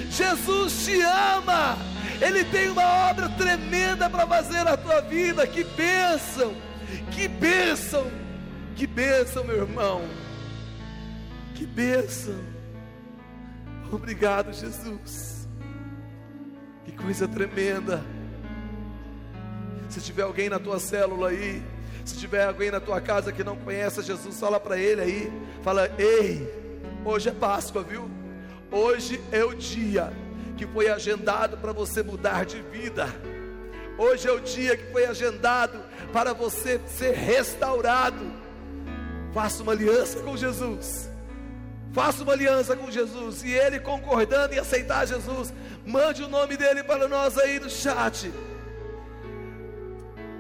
Jesus 0.10 0.86
te 0.86 1.00
ama. 1.02 1.78
Ele 2.20 2.44
tem 2.46 2.70
uma 2.70 3.10
obra 3.10 3.30
tremenda 3.30 4.10
para 4.10 4.26
fazer 4.26 4.64
na 4.64 4.76
tua 4.76 5.02
vida. 5.02 5.46
Que 5.46 5.64
bênção, 5.64 6.56
que 7.12 7.28
bênção, 7.28 8.12
que 8.76 8.88
bênção, 8.88 9.44
meu 9.44 9.58
irmão. 9.58 10.04
Que 11.54 11.66
bênção. 11.66 12.36
Obrigado, 13.92 14.52
Jesus. 14.52 15.48
Que 16.86 16.92
coisa 16.92 17.28
tremenda. 17.28 18.04
Se 19.90 20.02
tiver 20.02 20.24
alguém 20.24 20.50
na 20.50 20.60
tua 20.60 20.80
célula 20.80 21.30
aí, 21.30 21.64
se 22.08 22.18
tiver 22.18 22.46
alguém 22.46 22.72
na 22.72 22.80
tua 22.80 23.02
casa 23.02 23.32
que 23.32 23.44
não 23.44 23.58
conhece 23.58 24.02
Jesus, 24.02 24.40
fala 24.40 24.60
para 24.60 24.78
ele 24.78 25.02
aí. 25.02 25.32
Fala: 25.62 25.92
Ei, 25.98 26.48
hoje 27.04 27.30
é 27.30 27.32
Páscoa, 27.34 27.84
viu? 27.84 28.10
Hoje 28.72 29.22
é 29.32 29.44
o 29.44 29.54
dia 29.54 30.12
que 30.56 30.66
foi 30.66 30.90
agendado 30.90 31.58
para 31.58 31.74
você 31.74 32.02
mudar 32.02 32.46
de 32.46 32.62
vida. 32.62 33.08
Hoje 33.98 34.28
é 34.28 34.32
o 34.32 34.40
dia 34.40 34.78
que 34.78 34.92
foi 34.92 35.06
agendado 35.06 35.80
para 36.14 36.34
você 36.34 36.80
ser 36.88 37.14
restaurado. 37.14 38.32
Faça 39.34 39.62
uma 39.62 39.74
aliança 39.74 40.20
com 40.20 40.38
Jesus. 40.38 41.10
Faça 41.94 42.24
uma 42.24 42.34
aliança 42.34 42.76
com 42.76 42.90
Jesus. 42.90 43.44
E 43.44 43.52
ele 43.52 43.80
concordando 43.80 44.54
em 44.54 44.60
aceitar 44.60 45.06
Jesus, 45.06 45.54
mande 45.86 46.24
o 46.24 46.28
nome 46.28 46.56
dele 46.56 46.84
para 46.84 47.08
nós 47.08 47.38
aí 47.38 47.60
no 47.60 47.70
chat. 47.70 48.32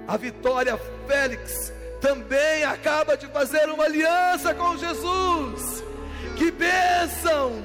A 0.08 0.16
Vitória 0.16 0.80
Félix 1.06 1.74
também 2.00 2.64
acaba 2.64 3.18
de 3.18 3.28
fazer 3.28 3.68
uma 3.70 3.84
aliança 3.84 4.54
com 4.54 4.78
Jesus. 4.78 5.84
Que 6.38 6.50
bênção! 6.50 7.62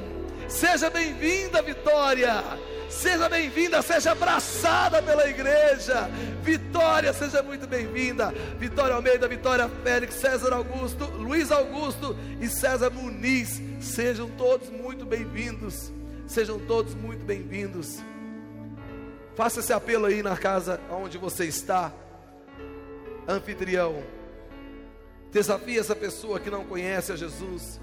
Seja 0.49 0.90
bem-vinda, 0.90 1.62
Vitória. 1.62 2.43
Seja 2.90 3.28
bem-vinda, 3.28 3.80
seja 3.80 4.12
abraçada 4.12 5.01
pela 5.03 5.28
igreja. 5.28 6.11
Vitória, 6.43 7.12
seja 7.12 7.43
muito 7.43 7.66
bem-vinda. 7.66 8.34
Vitória 8.59 8.95
Almeida, 8.95 9.28
Vitória 9.28 9.68
Félix, 9.82 10.14
César 10.14 10.53
Augusto, 10.53 11.05
Luiz 11.05 11.51
Augusto 11.51 12.16
e 12.40 12.49
César 12.49 12.90
Muniz. 12.90 13.62
Sejam 13.80 14.28
todos 14.30 14.68
muito 14.68 15.07
bem-vindos. 15.07 15.93
Sejam 16.26 16.59
todos 16.59 16.95
muito 16.95 17.24
bem-vindos. 17.24 17.99
Faça 19.34 19.61
esse 19.61 19.72
apelo 19.72 20.07
aí 20.07 20.22
na 20.22 20.36
casa 20.36 20.78
onde 20.90 21.16
você 21.16 21.47
está 21.47 21.90
anfitrião, 23.29 24.03
desafie 25.31 25.79
essa 25.79 25.95
pessoa 25.97 26.41
que 26.41 26.51
não 26.51 26.64
conhece 26.64 27.12
a 27.12 27.16
Jesus 27.16 27.81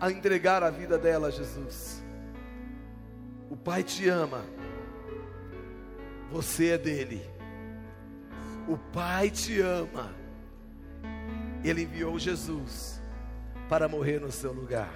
a 0.00 0.10
entregar 0.10 0.62
a 0.62 0.70
vida 0.70 0.98
dela 0.98 1.28
a 1.28 1.30
Jesus. 1.30 2.02
O 3.50 3.56
Pai 3.56 3.82
te 3.82 4.08
ama, 4.08 4.44
você 6.30 6.70
é 6.70 6.78
dele. 6.78 7.22
O 8.66 8.76
Pai 8.76 9.30
te 9.30 9.60
ama, 9.60 10.12
Ele 11.62 11.82
enviou 11.82 12.18
Jesus 12.18 13.00
para 13.68 13.88
morrer 13.88 14.20
no 14.20 14.32
seu 14.32 14.52
lugar. 14.52 14.92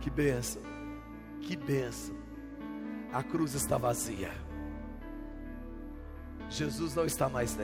Que 0.00 0.10
bênção, 0.10 0.62
que 1.40 1.56
bênção. 1.56 2.16
A 3.12 3.22
cruz 3.22 3.54
está 3.54 3.76
vazia. 3.76 4.32
Jesus 6.50 6.94
não 6.94 7.04
está 7.04 7.28
mais 7.28 7.52